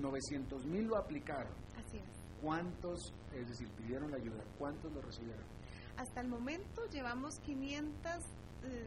[0.00, 1.52] 900 mil lo aplicaron.
[1.76, 2.04] Así es.
[2.40, 4.44] ¿Cuántos, es decir, pidieron la ayuda?
[4.58, 5.44] ¿Cuántos lo recibieron?
[5.96, 8.24] Hasta el momento llevamos 500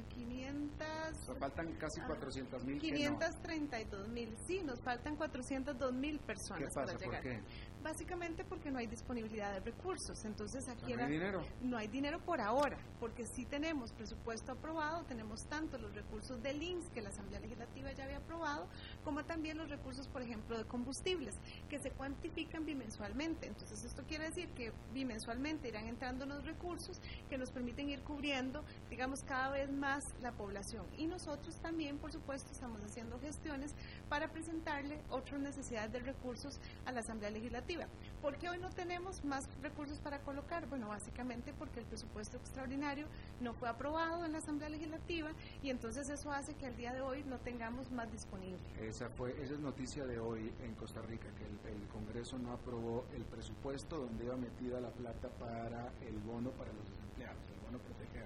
[0.09, 1.37] 500...
[1.39, 2.79] faltan casi 400 mil.
[2.79, 7.21] 532 mil, sí, nos faltan 402 mil personas para llegar.
[7.21, 7.41] ¿Por qué?
[7.85, 10.25] Básicamente porque no hay disponibilidad de recursos.
[10.25, 11.45] Entonces aquí no hay dinero.
[11.61, 16.63] No hay dinero por ahora, porque sí tenemos presupuesto aprobado, tenemos tanto los recursos del
[16.63, 18.67] INSS que la Asamblea Legislativa ya había aprobado,
[19.03, 21.35] como también los recursos, por ejemplo, de combustibles,
[21.69, 23.45] que se cuantifican bimensualmente.
[23.45, 28.65] Entonces esto quiere decir que bimensualmente irán entrando los recursos que nos permiten ir cubriendo,
[28.89, 30.87] digamos, cada vez más la población.
[30.97, 33.75] Y nosotros también, por supuesto, estamos haciendo gestiones
[34.09, 37.74] para presentarle otras necesidades de recursos a la Asamblea Legislativa.
[38.21, 40.67] ¿Por qué hoy no tenemos más recursos para colocar?
[40.67, 43.05] Bueno, básicamente porque el presupuesto extraordinario
[43.39, 45.29] no fue aprobado en la Asamblea Legislativa
[45.61, 48.57] y entonces eso hace que al día de hoy no tengamos más disponible.
[48.81, 53.05] Esa, fue, esa es noticia de hoy en Costa Rica, que el, Congreso no aprobó
[53.15, 57.77] el presupuesto donde iba metida la plata para el bono para los desempleados, el bono
[57.77, 58.25] proteger.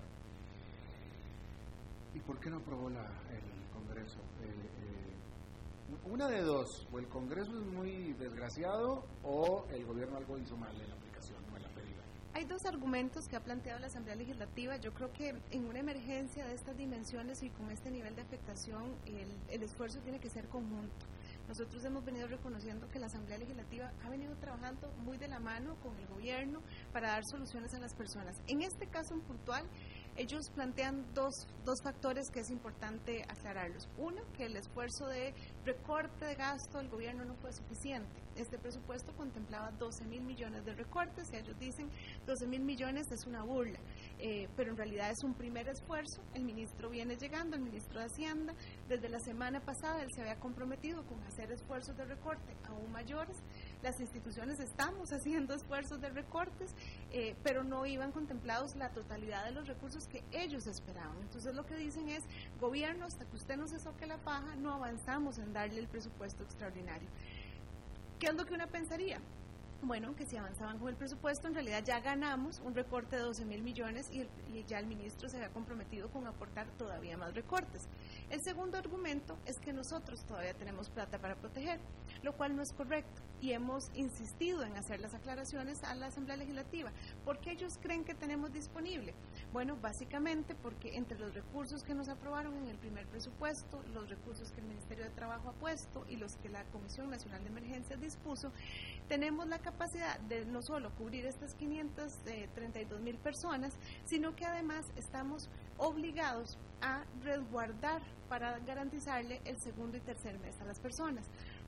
[2.16, 2.96] ¿Y por qué no aprobó el
[3.74, 4.20] Congreso?
[6.06, 10.74] Una de dos, o el Congreso es muy desgraciado o el gobierno algo hizo mal
[10.80, 12.04] en la aplicación o en la pedida.
[12.34, 14.78] Hay dos argumentos que ha planteado la Asamblea Legislativa.
[14.78, 18.96] Yo creo que en una emergencia de estas dimensiones y con este nivel de afectación,
[19.06, 21.06] el, el esfuerzo tiene que ser conjunto.
[21.48, 25.76] Nosotros hemos venido reconociendo que la Asamblea Legislativa ha venido trabajando muy de la mano
[25.82, 26.62] con el gobierno
[26.94, 28.40] para dar soluciones a las personas.
[28.48, 29.66] En este caso en puntual,
[30.20, 33.88] ellos plantean dos, dos factores que es importante aclararlos.
[33.98, 38.10] Uno, que el esfuerzo de recorte de gasto del gobierno no fue suficiente.
[38.36, 41.90] Este presupuesto contemplaba 12 mil millones de recortes y ellos dicen
[42.28, 43.80] 12 mil millones es una burla,
[44.20, 46.22] eh, pero en realidad es un primer esfuerzo.
[46.34, 48.54] El ministro viene llegando, el ministro de Hacienda,
[48.90, 53.38] desde la semana pasada él se había comprometido con hacer esfuerzos de recorte aún mayores
[53.82, 56.74] las instituciones estamos haciendo esfuerzos de recortes,
[57.12, 61.18] eh, pero no iban contemplados la totalidad de los recursos que ellos esperaban.
[61.22, 62.24] Entonces lo que dicen es,
[62.60, 66.44] gobierno, hasta que usted no se soque la paja, no avanzamos en darle el presupuesto
[66.44, 67.08] extraordinario.
[68.20, 69.20] ¿Qué es lo que uno pensaría?
[69.82, 73.46] Bueno, que si avanzaban con el presupuesto, en realidad ya ganamos un recorte de 12
[73.46, 74.28] mil millones y,
[74.68, 77.88] ya el ministro se había comprometido con aportar todavía más recortes.
[78.30, 81.80] El segundo argumento es que nosotros todavía tenemos plata para proteger,
[82.24, 86.36] lo cual no es correcto y hemos insistido en hacer las aclaraciones a la Asamblea
[86.36, 86.92] Legislativa.
[87.24, 89.14] ¿Por qué ellos creen que tenemos disponible?
[89.54, 94.52] Bueno, básicamente porque entre los recursos que nos aprobaron en el primer presupuesto, los recursos
[94.52, 98.02] que el Ministerio de Trabajo ha puesto y los que la Comisión Nacional de Emergencias
[98.02, 98.52] dispuso,
[99.08, 99.69] tenemos la capacidad
[100.28, 103.74] de no solo cubrir estas 532 mil personas,
[104.06, 110.66] sino que además estamos obligados a resguardar para garantizarle el segundo y tercer mes a
[110.66, 111.26] las personas.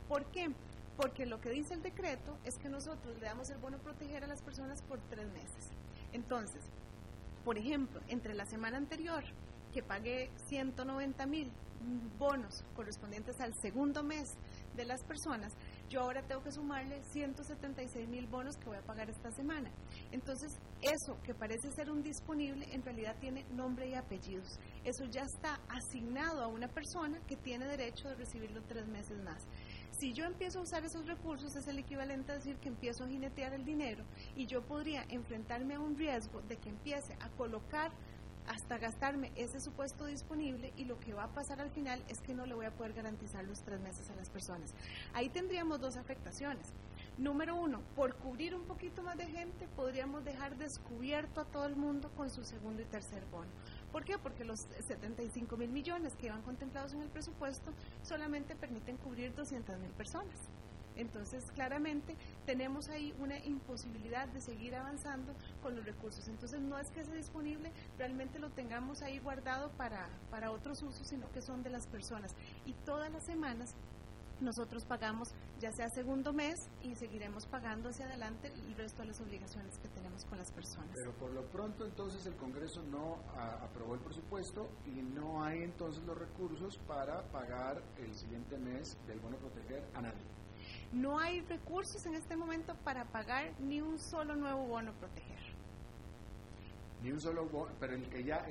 [0.08, 0.49] ¿Por qué?
[0.97, 4.28] Porque lo que dice el decreto es que nosotros le damos el bono proteger a
[4.28, 5.70] las personas por tres meses.
[6.14, 6.64] Entonces,
[7.43, 9.24] por ejemplo, entre la semana anterior,
[9.74, 11.52] que pagué 190 mil
[12.20, 14.36] bonos correspondientes al segundo mes
[14.76, 15.54] de las personas,
[15.91, 19.69] yo ahora tengo que sumarle 176 mil bonos que voy a pagar esta semana.
[20.11, 24.57] Entonces, eso que parece ser un disponible, en realidad tiene nombre y apellidos.
[24.85, 29.45] Eso ya está asignado a una persona que tiene derecho de recibirlo tres meses más.
[29.99, 33.09] Si yo empiezo a usar esos recursos, es el equivalente a decir que empiezo a
[33.09, 37.91] jinetear el dinero y yo podría enfrentarme a un riesgo de que empiece a colocar
[38.52, 42.34] hasta gastarme ese supuesto disponible y lo que va a pasar al final es que
[42.34, 44.74] no le voy a poder garantizar los tres meses a las personas.
[45.14, 46.68] Ahí tendríamos dos afectaciones.
[47.18, 51.78] Número uno, por cubrir un poquito más de gente, podríamos dejar descubierto a todo el
[51.78, 53.52] mundo con su segundo y tercer bono.
[53.91, 54.18] ¿Por qué?
[54.18, 57.72] Porque los 75 mil millones que iban contemplados en el presupuesto
[58.04, 60.49] solamente permiten cubrir 200 mil personas.
[61.02, 66.28] Entonces, claramente tenemos ahí una imposibilidad de seguir avanzando con los recursos.
[66.28, 71.08] Entonces, no es que sea disponible, realmente lo tengamos ahí guardado para, para otros usos,
[71.08, 72.36] sino que son de las personas.
[72.66, 73.76] Y todas las semanas
[74.41, 75.30] nosotros pagamos
[75.60, 79.88] ya sea segundo mes y seguiremos pagando hacia adelante el resto de las obligaciones que
[79.89, 80.91] tenemos con las personas.
[80.95, 83.20] Pero por lo pronto entonces el Congreso no
[83.62, 89.20] aprobó el presupuesto y no hay entonces los recursos para pagar el siguiente mes del
[89.20, 90.40] bono proteger a nadie.
[90.91, 95.39] No hay recursos en este momento para pagar ni un solo nuevo bono proteger.
[97.01, 98.45] Ni un solo bono, pero el que ya,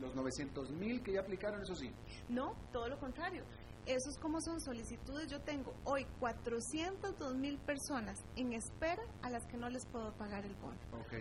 [0.00, 1.92] los 900 mil que ya aplicaron, eso sí.
[2.28, 3.44] No, todo lo contrario.
[3.86, 9.56] Esos como son solicitudes, yo tengo hoy 402 mil personas en espera a las que
[9.56, 10.76] no les puedo pagar el bono.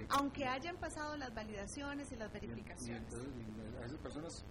[0.09, 3.13] Aunque hayan pasado las validaciones y las verificaciones.
[3.81, 4.45] a esas personas,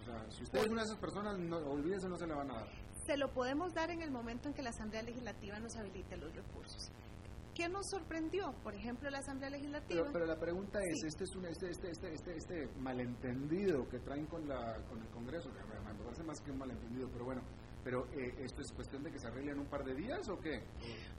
[0.00, 2.50] o sea, si usted es una de esas personas, no, olvídese, no se le van
[2.50, 2.68] a dar
[3.08, 6.30] se lo podemos dar en el momento en que la Asamblea Legislativa nos habilite los
[6.36, 6.92] recursos.
[7.54, 8.52] ¿Qué nos sorprendió?
[8.62, 10.04] Por ejemplo, la Asamblea Legislativa.
[10.12, 14.26] Pero, la pregunta es, este es un este, este, este, este, este malentendido que traen
[14.26, 17.40] con, la, con el Congreso, que me parece más que un malentendido, pero bueno,
[17.84, 20.38] pero eh, esto es cuestión de que se arregle en un par de días o
[20.38, 20.62] qué?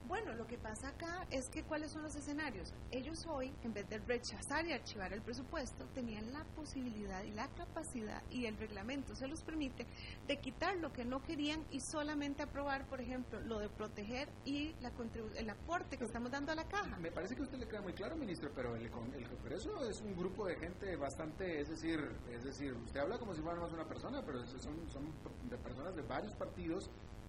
[0.06, 2.72] Bueno, lo que pasa acá es que cuáles son los escenarios.
[2.90, 7.48] Ellos hoy, en vez de rechazar y archivar el presupuesto, tenían la posibilidad y la
[7.48, 9.86] capacidad, y el reglamento se los permite,
[10.26, 14.74] de quitar lo que no querían y solamente aprobar, por ejemplo, lo de proteger y
[14.80, 14.90] la
[15.36, 16.98] el aporte que estamos dando a la caja.
[16.98, 20.00] Me parece que a usted le queda muy claro, ministro, pero el, el Congreso es
[20.02, 22.00] un grupo de gente bastante, es decir,
[22.30, 25.10] es decir, usted habla como si fuera más una persona, pero son, son
[25.48, 26.49] de personas de varios partidos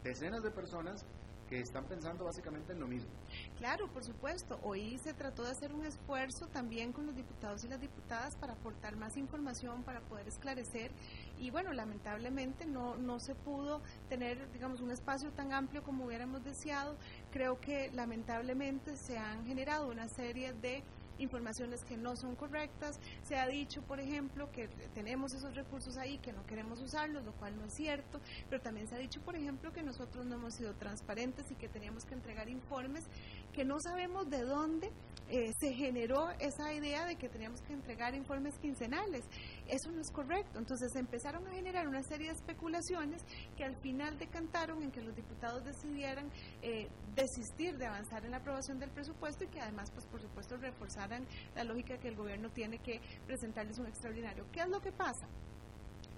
[0.04, 1.06] decenas de personas
[1.52, 3.10] que están pensando básicamente en lo mismo.
[3.58, 4.58] Claro, por supuesto.
[4.64, 8.54] Hoy se trató de hacer un esfuerzo también con los diputados y las diputadas para
[8.54, 10.92] aportar más información, para poder esclarecer.
[11.38, 16.42] Y bueno, lamentablemente no, no se pudo tener, digamos, un espacio tan amplio como hubiéramos
[16.42, 16.96] deseado.
[17.32, 20.86] Creo que lamentablemente se han generado una serie de
[21.20, 23.00] informaciones que no son correctas.
[23.24, 27.34] Se ha dicho, por ejemplo, que tenemos esos recursos ahí, que no queremos usarlos, lo
[27.34, 30.56] cual no es cierto, pero también se ha dicho, por ejemplo, que nosotros no hemos
[30.56, 33.06] sido transparentes y que teníamos que entregar informes
[33.52, 34.92] que no sabemos de dónde
[35.30, 39.24] eh, se generó esa idea de que teníamos que entregar informes quincenales.
[39.66, 40.60] Eso no es correcto.
[40.60, 43.24] Entonces empezaron a generar una serie de especulaciones
[43.56, 46.30] que al final decantaron en que los diputados decidieran
[46.62, 50.58] eh, desistir de avanzar en la aprobación del presupuesto y que además, pues por supuesto,
[50.58, 51.26] reforzaran
[51.56, 54.46] la lógica que el gobierno tiene que presentarles un extraordinario.
[54.52, 55.28] ¿Qué es lo que pasa?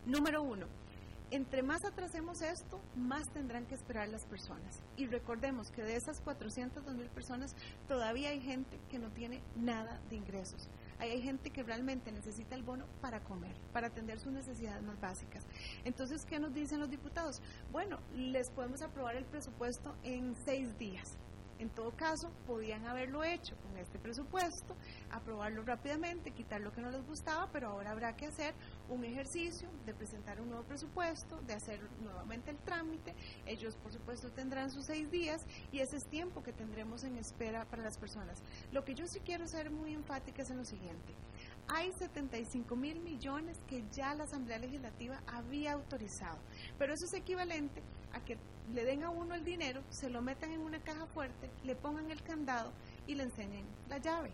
[0.08, 0.66] Número uno,
[1.34, 4.84] entre más atrasemos esto, más tendrán que esperar las personas.
[4.98, 7.56] Y recordemos que de esas 402 mil personas,
[7.88, 10.70] todavía hay gente que no tiene nada de ingresos.
[11.00, 15.44] Hay gente que realmente necesita el bono para comer, para atender sus necesidades más básicas.
[15.86, 17.42] Entonces, ¿qué nos dicen los diputados?
[17.72, 21.18] Bueno, les podemos aprobar el presupuesto en seis días.
[21.60, 24.76] En todo caso, podían haberlo hecho con este presupuesto,
[25.12, 28.54] aprobarlo rápidamente, quitar lo que no les gustaba, pero ahora habrá que hacer
[28.94, 33.14] un ejercicio de presentar un nuevo presupuesto, de hacer nuevamente el trámite.
[33.46, 37.66] Ellos, por supuesto, tendrán sus seis días y ese es tiempo que tendremos en espera
[37.66, 38.41] para las personas.
[38.72, 41.14] Lo que yo sí quiero ser muy enfática es en lo siguiente.
[41.68, 46.38] Hay 75 mil millones que ya la Asamblea Legislativa había autorizado,
[46.78, 47.82] pero eso es equivalente
[48.14, 48.38] a que
[48.74, 52.12] le den a uno el dinero, se lo metan en una caja fuerte, le pongan
[52.12, 52.72] el candado
[53.08, 54.32] y le enseñen la llave.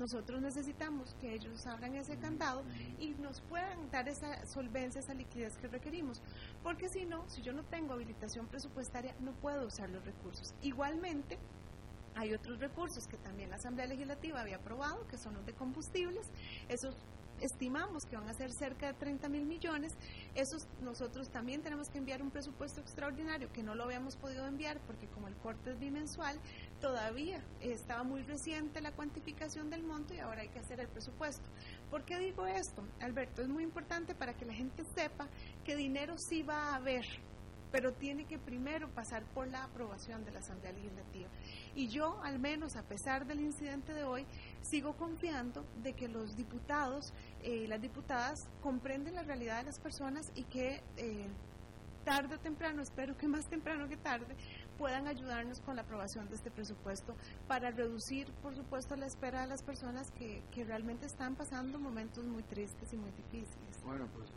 [0.00, 2.62] Nosotros necesitamos que ellos abran ese candado
[2.98, 6.22] y nos puedan dar esa solvencia, esa liquidez que requerimos.
[6.62, 10.54] Porque si no, si yo no tengo habilitación presupuestaria, no puedo usar los recursos.
[10.62, 11.38] Igualmente,
[12.14, 16.26] hay otros recursos que también la Asamblea Legislativa había aprobado, que son los de combustibles.
[16.70, 16.96] Esos
[17.40, 19.92] estimamos que van a ser cerca de 30 mil millones.
[20.34, 24.78] Esos nosotros también tenemos que enviar un presupuesto extraordinario que no lo habíamos podido enviar
[24.86, 26.38] porque como el corte es bimensual,
[26.80, 31.48] todavía estaba muy reciente la cuantificación del monto y ahora hay que hacer el presupuesto.
[31.90, 33.42] ¿Por qué digo esto, Alberto?
[33.42, 35.28] Es muy importante para que la gente sepa
[35.64, 37.04] que dinero sí va a haber
[37.72, 41.28] pero tiene que primero pasar por la aprobación de la Asamblea Legislativa.
[41.74, 44.26] Y yo, al menos, a pesar del incidente de hoy,
[44.62, 47.12] sigo confiando de que los diputados
[47.42, 51.28] y eh, las diputadas comprenden la realidad de las personas y que eh,
[52.04, 54.34] tarde o temprano, espero que más temprano que tarde,
[54.80, 57.14] puedan ayudarnos con la aprobación de este presupuesto
[57.46, 62.24] para reducir, por supuesto, la espera de las personas que, que realmente están pasando momentos
[62.24, 63.82] muy tristes y muy difíciles.
[63.84, 64.32] Bueno, pues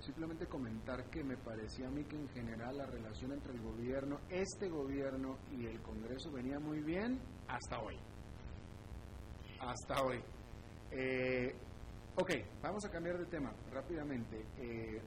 [0.00, 4.18] simplemente comentar que me parecía a mí que en general la relación entre el gobierno,
[4.30, 7.96] este gobierno y el Congreso venía muy bien hasta hoy.
[9.60, 10.20] Hasta hoy.
[10.90, 11.54] Eh,
[12.16, 14.44] ok, vamos a cambiar de tema rápidamente.
[14.56, 15.00] Eh,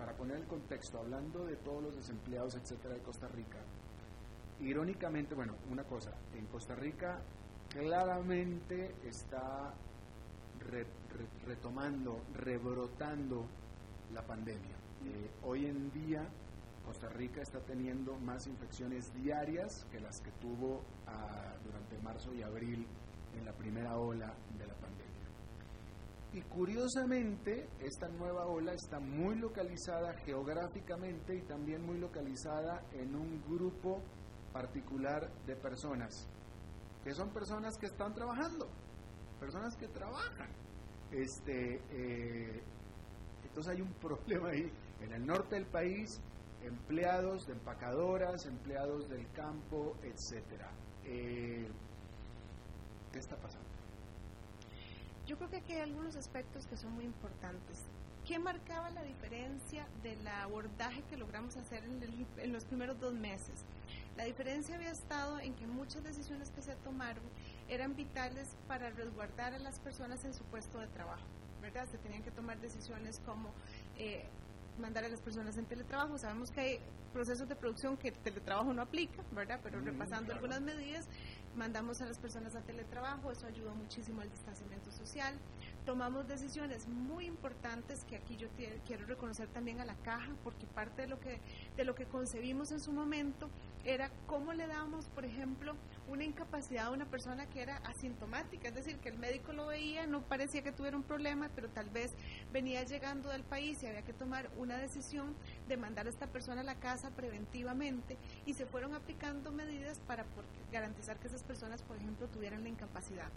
[0.00, 3.58] para poner el contexto, hablando de todos los desempleados, etcétera, de Costa Rica,
[4.58, 7.20] irónicamente, bueno, una cosa, en Costa Rica
[7.68, 9.74] claramente está
[11.46, 13.44] retomando, rebrotando
[14.14, 14.76] la pandemia.
[15.04, 16.24] Eh, hoy en día
[16.86, 22.42] Costa Rica está teniendo más infecciones diarias que las que tuvo ah, durante marzo y
[22.42, 22.86] abril
[23.38, 24.99] en la primera ola de la pandemia.
[26.32, 33.42] Y curiosamente, esta nueva ola está muy localizada geográficamente y también muy localizada en un
[33.48, 34.00] grupo
[34.52, 36.28] particular de personas,
[37.02, 38.68] que son personas que están trabajando,
[39.40, 40.50] personas que trabajan.
[41.10, 42.62] Este, eh,
[43.42, 44.70] entonces hay un problema ahí.
[45.00, 46.20] En el norte del país,
[46.62, 50.70] empleados de empacadoras, empleados del campo, etcétera.
[51.04, 51.68] Eh,
[53.10, 53.69] ¿Qué está pasando?
[55.30, 57.84] Yo creo que aquí hay algunos aspectos que son muy importantes.
[58.26, 63.64] ¿Qué marcaba la diferencia del abordaje que logramos hacer en, en los primeros dos meses?
[64.16, 67.22] La diferencia había estado en que muchas decisiones que se tomaron
[67.68, 71.22] eran vitales para resguardar a las personas en su puesto de trabajo,
[71.62, 71.86] ¿verdad?
[71.88, 73.52] Se tenían que tomar decisiones como
[73.98, 74.24] eh,
[74.80, 76.18] mandar a las personas en teletrabajo.
[76.18, 76.80] Sabemos que hay
[77.12, 79.60] procesos de producción que el teletrabajo no aplica, ¿verdad?
[79.62, 81.06] Pero repasando algunas medidas,
[81.56, 85.34] mandamos a las personas a teletrabajo, eso ayudó muchísimo al distanciamiento social.
[85.86, 88.48] Tomamos decisiones muy importantes que aquí yo
[88.86, 91.40] quiero reconocer también a la caja, porque parte de lo que
[91.76, 93.48] de lo que concebimos en su momento
[93.84, 95.74] era cómo le damos, por ejemplo,
[96.08, 100.06] una incapacidad a una persona que era asintomática, es decir, que el médico lo veía,
[100.06, 102.12] no parecía que tuviera un problema, pero tal vez
[102.52, 105.34] venía llegando del país y había que tomar una decisión
[105.68, 110.26] de mandar a esta persona a la casa preventivamente y se fueron aplicando medidas para
[110.70, 113.30] garantizar que esas personas, por ejemplo, tuvieran la incapacidad.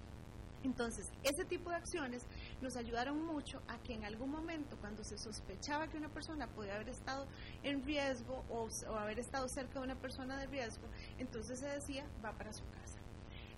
[0.64, 2.26] Entonces, ese tipo de acciones
[2.62, 6.76] nos ayudaron mucho a que en algún momento, cuando se sospechaba que una persona podía
[6.76, 7.28] haber estado
[7.64, 10.88] en riesgo o, haber estado cerca de una persona de riesgo,
[11.18, 13.00] entonces se decía, va para su casa.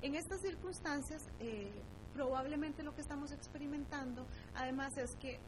[0.01, 1.71] En estas circunstancias, eh,
[2.13, 4.25] probablemente lo que estamos experimentando,
[4.55, 5.39] además, es que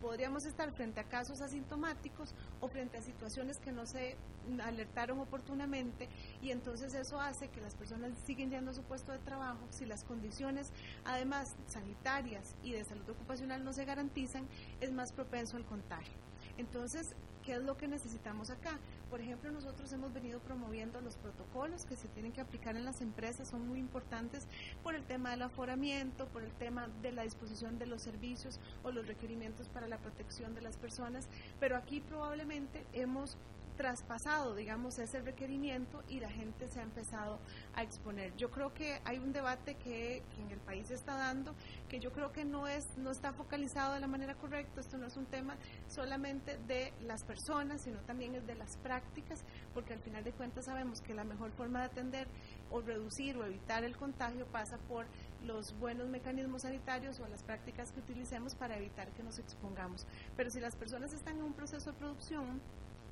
[0.00, 4.16] podríamos estar frente a casos asintomáticos o frente a situaciones que no se
[4.62, 6.08] alertaron oportunamente
[6.40, 9.60] y entonces eso hace que las personas siguen yendo a su puesto de trabajo.
[9.70, 10.72] Si las condiciones,
[11.04, 14.46] además sanitarias y de salud ocupacional no se garantizan,
[14.80, 16.14] es más propenso al contagio.
[16.56, 17.14] Entonces,
[17.48, 18.78] ¿qué es lo que necesitamos acá?
[19.08, 23.00] Por ejemplo, nosotros hemos venido promoviendo los protocolos que se tienen que aplicar en las
[23.00, 24.46] empresas, son muy importantes
[24.82, 28.90] por el tema del aforamiento, por el tema de la disposición de los servicios o
[28.90, 31.26] los requerimientos para la protección de las personas,
[31.58, 33.38] pero aquí probablemente hemos
[33.78, 37.38] traspasado, digamos, ese requerimiento y la gente se ha empezado
[37.74, 38.34] a exponer.
[38.36, 41.54] Yo creo que hay un debate que, en el país se está dando,
[41.88, 44.80] que yo creo que no, es, no está focalizado de la manera correcta.
[44.80, 45.56] Esto no es un tema
[45.86, 50.64] solamente de las personas, sino también es de las prácticas, porque al final de cuentas
[50.64, 52.26] sabemos que la mejor forma de atender
[52.72, 55.06] o reducir o evitar el contagio pasa por
[55.44, 60.04] los buenos mecanismos sanitarios o las prácticas que utilicemos para evitar que nos expongamos.
[60.36, 62.60] Pero si las personas están en un proceso de producción,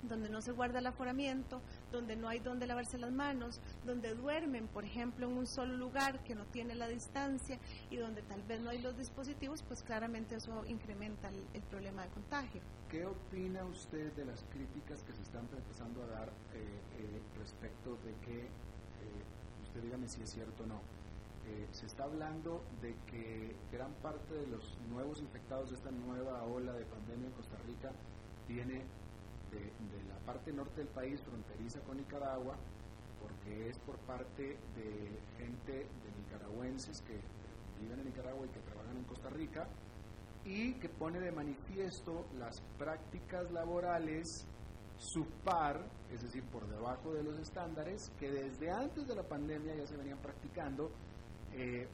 [0.08, 1.60] donde no se guarda el aforamiento,
[1.92, 6.22] donde no hay donde lavarse las manos, donde duermen, por ejemplo, en un solo lugar
[6.24, 7.58] que no tiene la distancia
[7.90, 12.08] y donde tal vez no hay los dispositivos, pues claramente eso incrementa el, problema de
[12.10, 12.60] contagio.
[12.88, 17.98] ¿Qué opina usted de las críticas que se están empezando a dar eh, eh, respecto
[18.04, 18.48] de que, eh,
[19.64, 20.80] usted dígame si es cierto o no,
[21.70, 26.72] se está hablando de que gran parte de los nuevos infectados de esta nueva ola
[26.72, 27.92] de pandemia en Costa Rica
[28.48, 28.82] viene
[29.60, 32.56] de, la parte norte del país, fronteriza con Nicaragua,
[33.20, 37.20] porque es por parte de gente de nicaragüenses que
[37.80, 39.68] viven en Nicaragua y que trabajan en Costa Rica,
[40.44, 44.46] y que pone de manifiesto las prácticas laborales
[44.96, 49.86] subpar, es decir, por debajo de los estándares, que desde antes de la pandemia ya
[49.86, 50.90] se venían practicando
[51.52, 51.86] eh,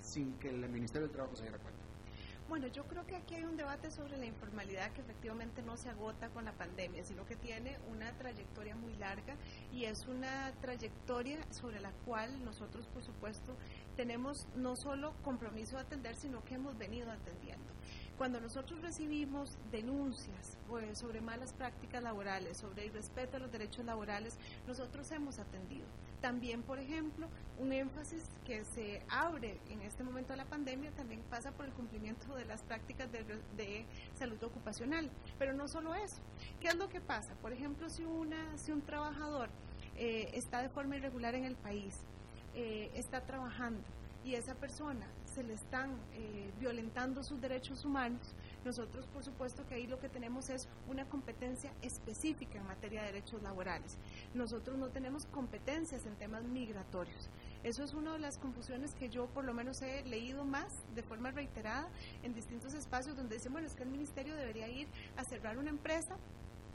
[0.00, 1.79] sin que el Ministerio del Trabajo se diera cuenta.
[2.50, 5.88] Bueno, yo creo que aquí hay un debate sobre la informalidad que efectivamente no se
[5.88, 9.36] agota con la pandemia, sino que tiene una trayectoria muy larga
[9.72, 13.54] y es una trayectoria sobre la cual nosotros, por supuesto,
[13.94, 17.72] tenemos no solo compromiso de atender, sino que hemos venido atendiendo.
[18.18, 23.84] Cuando nosotros recibimos denuncias pues, sobre malas prácticas laborales, sobre el respeto a los derechos
[23.84, 24.36] laborales,
[24.66, 25.86] nosotros hemos atendido.
[26.20, 31.22] También, por ejemplo, un énfasis que se abre en este momento de la pandemia también
[31.30, 33.86] pasa por el cumplimiento de las prácticas de,
[34.18, 35.10] salud ocupacional.
[35.38, 36.16] Pero no solo eso.
[36.60, 37.34] ¿Qué es lo que pasa?
[37.40, 39.48] Por ejemplo, si, una, si un trabajador
[39.96, 41.96] eh, está de forma irregular en el país,
[42.54, 43.82] eh, está trabajando
[44.24, 48.34] y esa persona se le están eh, violentando sus derechos humanos,
[48.64, 53.12] nosotros por supuesto que ahí lo que tenemos es una competencia específica en materia de
[53.12, 53.96] derechos laborales.
[54.34, 57.28] Nosotros no tenemos competencias en temas migratorios.
[57.62, 61.02] Eso es una de las confusiones que yo por lo menos he leído más de
[61.02, 61.88] forma reiterada
[62.22, 65.70] en distintos espacios donde dicen, bueno, es que el ministerio debería ir a cerrar una
[65.70, 66.16] empresa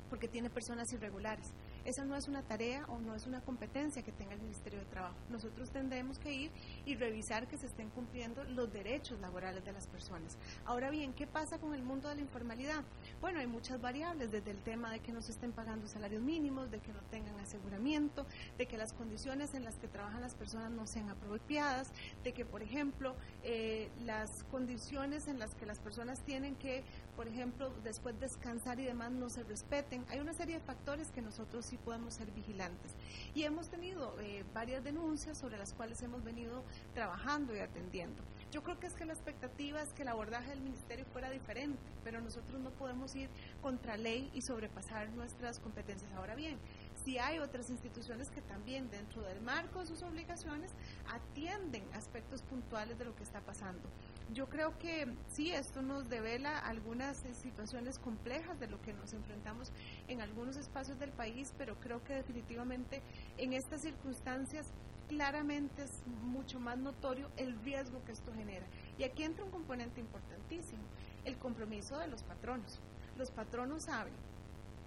[0.09, 1.51] porque tiene personas irregulares.
[1.85, 4.85] Esa no es una tarea o no es una competencia que tenga el Ministerio de
[4.85, 5.15] Trabajo.
[5.29, 6.51] Nosotros tendremos que ir
[6.83, 10.35] y revisar que se estén cumpliendo los derechos laborales de las personas.
[10.65, 12.83] Ahora bien, ¿qué pasa con el mundo de la informalidad?
[13.21, 16.71] Bueno, hay muchas variables, desde el tema de que no se estén pagando salarios mínimos,
[16.71, 18.25] de que no tengan aseguramiento,
[18.57, 21.91] de que las condiciones en las que trabajan las personas no sean apropiadas,
[22.23, 26.83] de que, por ejemplo, eh, las condiciones en las que las personas tienen que,
[27.15, 30.05] por ejemplo, después descansar y demás no se respeten.
[30.09, 32.93] Hay una serie de factores que nosotros sí podemos ser vigilantes.
[33.33, 36.63] Y hemos tenido eh, varias denuncias sobre las cuales hemos venido
[36.93, 38.21] trabajando y atendiendo.
[38.51, 41.79] Yo creo que es que la expectativa es que el abordaje del ministerio fuera diferente,
[42.03, 43.29] pero nosotros no podemos ir
[43.61, 46.11] contra ley y sobrepasar nuestras competencias.
[46.13, 46.57] Ahora bien,
[47.05, 50.71] si hay otras instituciones que también dentro del marco de sus obligaciones
[51.13, 53.87] atienden aspectos puntuales de lo que está pasando.
[54.33, 59.13] Yo creo que sí, esto nos devela algunas eh, situaciones complejas de lo que nos
[59.13, 59.71] enfrentamos
[60.07, 63.03] en algunos espacios del país, pero creo que definitivamente
[63.37, 64.71] en estas circunstancias
[65.07, 68.65] claramente es mucho más notorio el riesgo que esto genera.
[68.97, 70.81] Y aquí entra un componente importantísimo,
[71.23, 72.79] el compromiso de los patronos.
[73.15, 74.13] Los patronos saben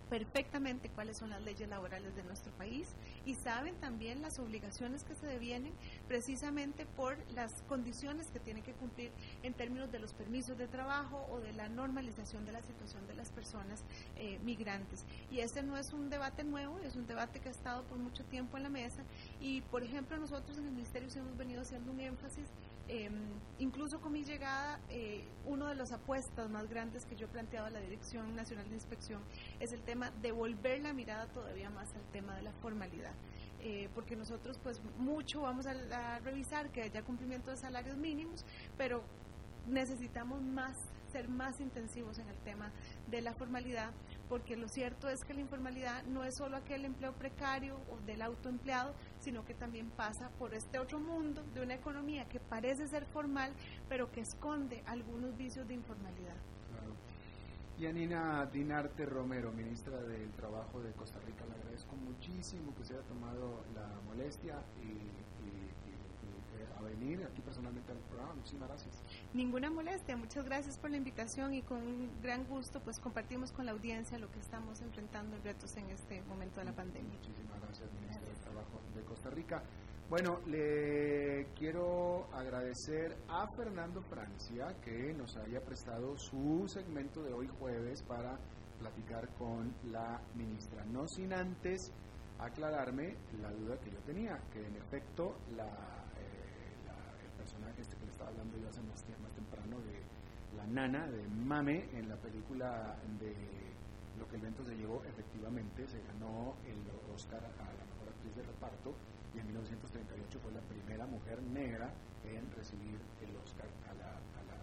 [0.08, 2.96] perfectamente cuáles son las leyes laborales de nuestro país
[3.28, 5.74] y saben también las obligaciones que se devienen
[6.08, 9.10] precisamente por las condiciones que tienen que cumplir
[9.42, 13.14] en términos de los permisos de trabajo o de la normalización de la situación de
[13.14, 13.84] las personas
[14.16, 15.04] eh, migrantes.
[15.30, 18.24] Y ese no es un debate nuevo, es un debate que ha estado por mucho
[18.24, 19.02] tiempo en la mesa
[19.42, 22.46] y, por ejemplo, nosotros en el Ministerio hemos venido haciendo un énfasis
[22.88, 23.12] Em,
[23.58, 27.66] incluso con mi llegada, eh, uno de las apuestas más grandes que yo he planteado
[27.66, 29.20] a la Dirección Nacional de Inspección
[29.60, 33.12] es el tema de volver la mirada todavía más al tema de la formalidad.
[33.60, 38.44] Eh, porque nosotros pues mucho vamos a, revisar que haya cumplimiento de salarios mínimos,
[38.76, 39.02] pero
[39.66, 40.76] necesitamos más
[41.10, 42.70] ser más intensivos en el tema
[43.08, 43.90] de la formalidad,
[44.28, 48.22] porque lo cierto es que la informalidad no es solo aquel empleo precario o del
[48.22, 53.06] autoempleado, sino que también pasa por este otro mundo de una economía que parece ser
[53.06, 53.52] formal,
[53.88, 56.36] pero que esconde algunos vicios de informalidad.
[57.78, 62.94] Y Anina Dinarte Romero, ministra del Trabajo de Costa Rica, le agradezco muchísimo que se
[62.94, 64.98] haya tomado la molestia y
[66.76, 68.34] a venir aquí personalmente al programa.
[68.34, 69.02] Muchísimas gracias.
[69.34, 73.72] Ninguna molestia, muchas gracias por la invitación y con gran gusto pues compartimos con la
[73.72, 77.12] audiencia lo que estamos enfrentando en retos en este momento de la pandemia.
[77.12, 79.62] Muchísimas gracias, ministro del Trabajo de Costa Rica.
[80.08, 87.48] Bueno, le quiero agradecer a Fernando Francia que nos haya prestado su segmento de hoy
[87.58, 88.38] jueves para
[88.78, 90.86] platicar con la ministra.
[90.86, 91.92] No sin antes
[92.38, 95.68] aclararme la duda que yo tenía, que en efecto la
[97.48, 100.02] personaje este que le estaba hablando yo hace más, más temprano de
[100.58, 103.32] la nana de Mame en la película de
[104.18, 106.82] Lo que el viento se llevó, efectivamente se ganó el
[107.14, 108.92] Oscar a la mejor actriz de reparto
[109.32, 111.94] y en 1938 fue la primera mujer negra
[112.24, 114.58] en recibir el Oscar a la, a la,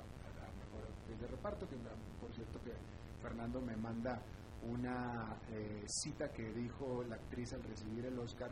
[0.59, 1.77] mejor actriz de reparto, que
[2.19, 2.73] por cierto que
[3.21, 4.19] Fernando me manda
[4.67, 8.51] una eh, cita que dijo la actriz al recibir el Oscar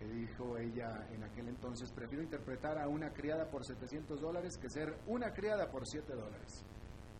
[0.00, 4.70] que dijo ella en aquel entonces, prefiero interpretar a una criada por 700 dólares que
[4.70, 6.64] ser una criada por 7 dólares.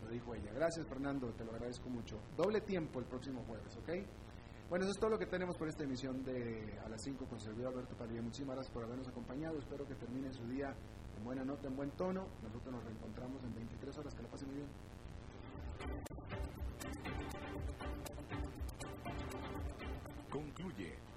[0.02, 0.50] Lo dijo ella.
[0.54, 2.18] Gracias Fernando, te lo agradezco mucho.
[2.38, 3.90] Doble tiempo el próximo jueves, ¿ok?
[4.70, 7.38] Bueno, eso es todo lo que tenemos por esta emisión de A las 5 con
[7.38, 8.22] Alberto Padilla.
[8.22, 9.58] Muchísimas gracias por habernos acompañado.
[9.58, 10.74] Espero que termine su día
[11.18, 12.28] en buena nota, en buen tono.
[12.42, 14.14] Nosotros nos reencontramos en 23 horas.
[14.14, 14.68] Que la pasen muy bien.
[20.30, 21.09] Concluye